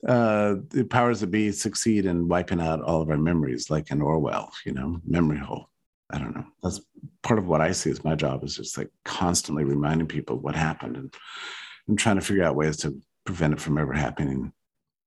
[0.08, 4.02] uh, the powers that be succeed in wiping out all of our memories, like in
[4.02, 4.52] Orwell.
[4.66, 5.70] You know, memory hole.
[6.10, 6.46] I don't know.
[6.62, 6.82] That's
[7.24, 10.56] part of what I see as my job is just like constantly reminding people what
[10.56, 11.14] happened and
[11.88, 14.52] and trying to figure out ways to prevent it from ever happening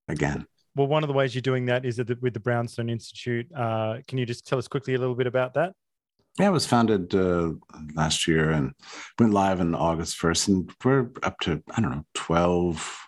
[0.09, 0.47] again.
[0.77, 3.47] Well, one of the ways you're doing that is with the Brownstone Institute.
[3.55, 5.73] Uh, can you just tell us quickly a little bit about that?
[6.39, 7.53] Yeah, it was founded uh,
[7.95, 8.73] last year and
[9.21, 10.49] went live on August 1st.
[10.49, 13.04] And we're up to, I don't know, 12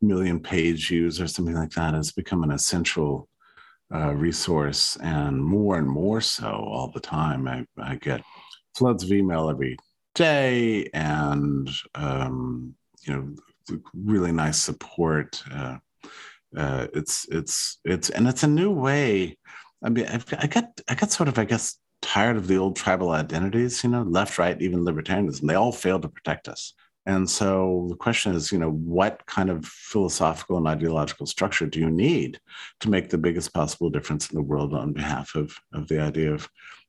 [0.00, 1.94] million page views or something like that.
[1.94, 3.28] has become an essential
[3.94, 7.46] uh, resource and more and more so all the time.
[7.46, 8.22] I, I get
[8.76, 9.76] floods of email every
[10.14, 15.42] day and, um, you know, really nice support.
[15.52, 15.78] Uh,
[16.56, 19.36] uh, it's it's it's and it's a new way.
[19.82, 22.76] I mean, I've, I got I got sort of I guess tired of the old
[22.76, 23.82] tribal identities.
[23.84, 25.46] You know, left, right, even libertarianism.
[25.46, 26.74] They all fail to protect us.
[27.06, 31.78] And so the question is, you know, what kind of philosophical and ideological structure do
[31.78, 32.40] you need
[32.80, 36.32] to make the biggest possible difference in the world on behalf of, of the idea
[36.32, 36.48] of,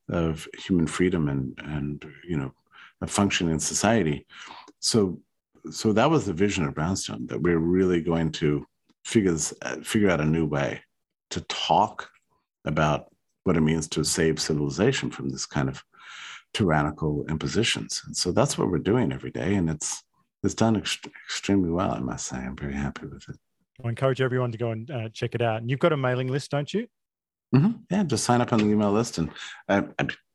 [0.10, 2.52] of human freedom and, and, you know,
[3.02, 4.26] a functioning society?
[4.80, 5.20] So
[5.72, 8.66] so that was the vision of Brownstone that we're really going to
[9.04, 9.54] figure this,
[9.84, 10.82] figure out a new way
[11.32, 12.10] to talk
[12.66, 13.08] about
[13.44, 15.84] what it means to save civilization from this kind of
[16.54, 18.02] tyrannical impositions.
[18.06, 20.04] And so that's what we're doing every day, and it's
[20.44, 21.92] it's done ex- extremely well.
[21.92, 23.38] I must say, I'm very happy with it.
[23.84, 25.62] I encourage everyone to go and uh, check it out.
[25.62, 26.88] And you've got a mailing list, don't you?
[27.56, 27.72] Mm-hmm.
[27.90, 29.30] Yeah, just sign up on the email list, and
[29.70, 29.84] uh,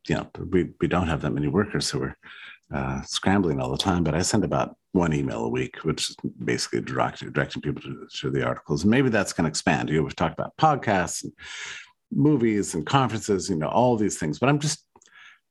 [0.08, 2.16] you know we we don't have that many workers, so we're
[2.72, 6.16] uh, scrambling all the time, but I send about one email a week, which is
[6.42, 8.82] basically directing, directing people to, to the articles.
[8.82, 9.90] And maybe that's going to expand.
[9.90, 11.32] You know, we've talked about podcasts and
[12.10, 14.86] movies and conferences, you know, all these things, but I'm just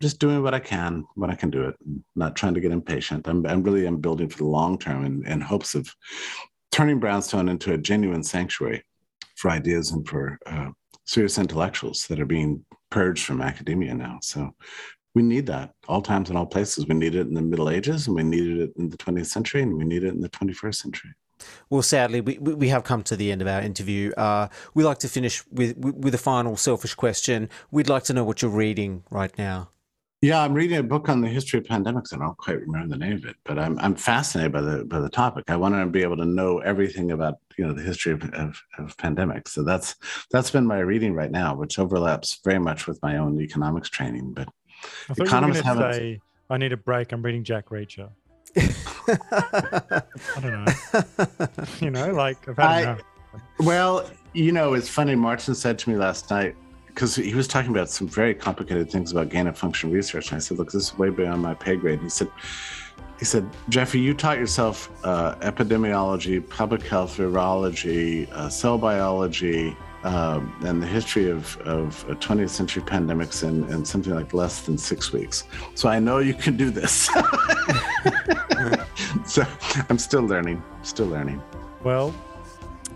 [0.01, 1.75] just doing what I can when I can do it,
[2.15, 3.27] not trying to get impatient.
[3.27, 5.93] I'm, I'm really am building for the long term in, in hopes of
[6.71, 8.83] turning Brownstone into a genuine sanctuary
[9.35, 10.69] for ideas and for uh,
[11.05, 14.19] serious intellectuals that are being purged from academia now.
[14.21, 14.51] So
[15.13, 16.87] we need that all times and all places.
[16.87, 19.61] We need it in the Middle Ages, and we needed it in the 20th century,
[19.61, 21.11] and we need it in the 21st century.
[21.69, 24.11] Well, sadly, we, we have come to the end of our interview.
[24.11, 27.49] Uh, we like to finish with with a final selfish question.
[27.71, 29.69] We'd like to know what you're reading right now.
[30.23, 32.13] Yeah, I'm reading a book on the history of pandemics.
[32.13, 34.99] I don't quite remember the name of it, but I'm I'm fascinated by the by
[34.99, 35.45] the topic.
[35.47, 38.61] I want to be able to know everything about you know the history of, of,
[38.77, 39.47] of pandemics.
[39.47, 39.95] So that's
[40.29, 44.33] that's been my reading right now, which overlaps very much with my own economics training.
[44.33, 44.49] But
[45.09, 46.21] I Economists you were going to say,
[46.51, 47.13] I need a break.
[47.13, 48.09] I'm reading Jack Reacher.
[48.57, 50.03] I
[50.39, 51.47] don't know.
[51.79, 52.97] you know, like I've had I,
[53.59, 55.15] Well, you know, it's funny.
[55.15, 56.55] Martin said to me last night,
[56.93, 60.31] because he was talking about some very complicated things about gain of function research.
[60.31, 61.99] And I said, look, this is way beyond my pay grade.
[61.99, 62.29] And he said,
[63.17, 70.55] he said, Jeffrey, you taught yourself uh, epidemiology, public health, virology, uh, cell biology, um,
[70.65, 75.13] and the history of, of 20th century pandemics in, in something like less than six
[75.13, 75.43] weeks.
[75.75, 76.91] So I know you can do this.
[79.25, 79.45] so
[79.89, 81.41] I'm still learning, still learning.
[81.83, 82.15] Well,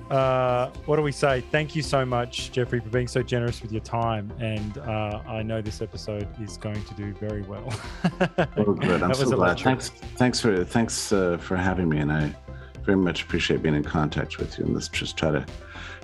[0.10, 1.42] uh, what do we say?
[1.52, 4.32] Thank you so much, Jeffrey, for being so generous with your time.
[4.40, 7.74] And uh, I know this episode is going to do very well.
[8.58, 9.02] oh, good.
[9.02, 9.60] I'm so glad.
[9.60, 12.36] Thanks, thanks for thanks uh, for having me, and I
[12.84, 14.66] very much appreciate being in contact with you.
[14.66, 15.46] And let's just try to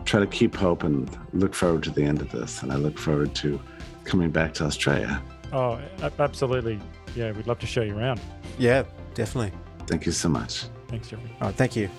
[0.04, 2.64] try to keep hope and look forward to the end of this.
[2.64, 3.62] And I look forward to
[4.04, 5.22] coming back to Australia.
[5.54, 5.80] Oh,
[6.18, 6.80] absolutely.
[7.16, 8.20] Yeah, we'd love to show you around.
[8.58, 8.84] Yeah,
[9.14, 9.52] definitely.
[9.86, 10.66] Thank you so much.
[10.88, 11.30] Thanks, Jeffrey.
[11.40, 11.90] All right, thank you.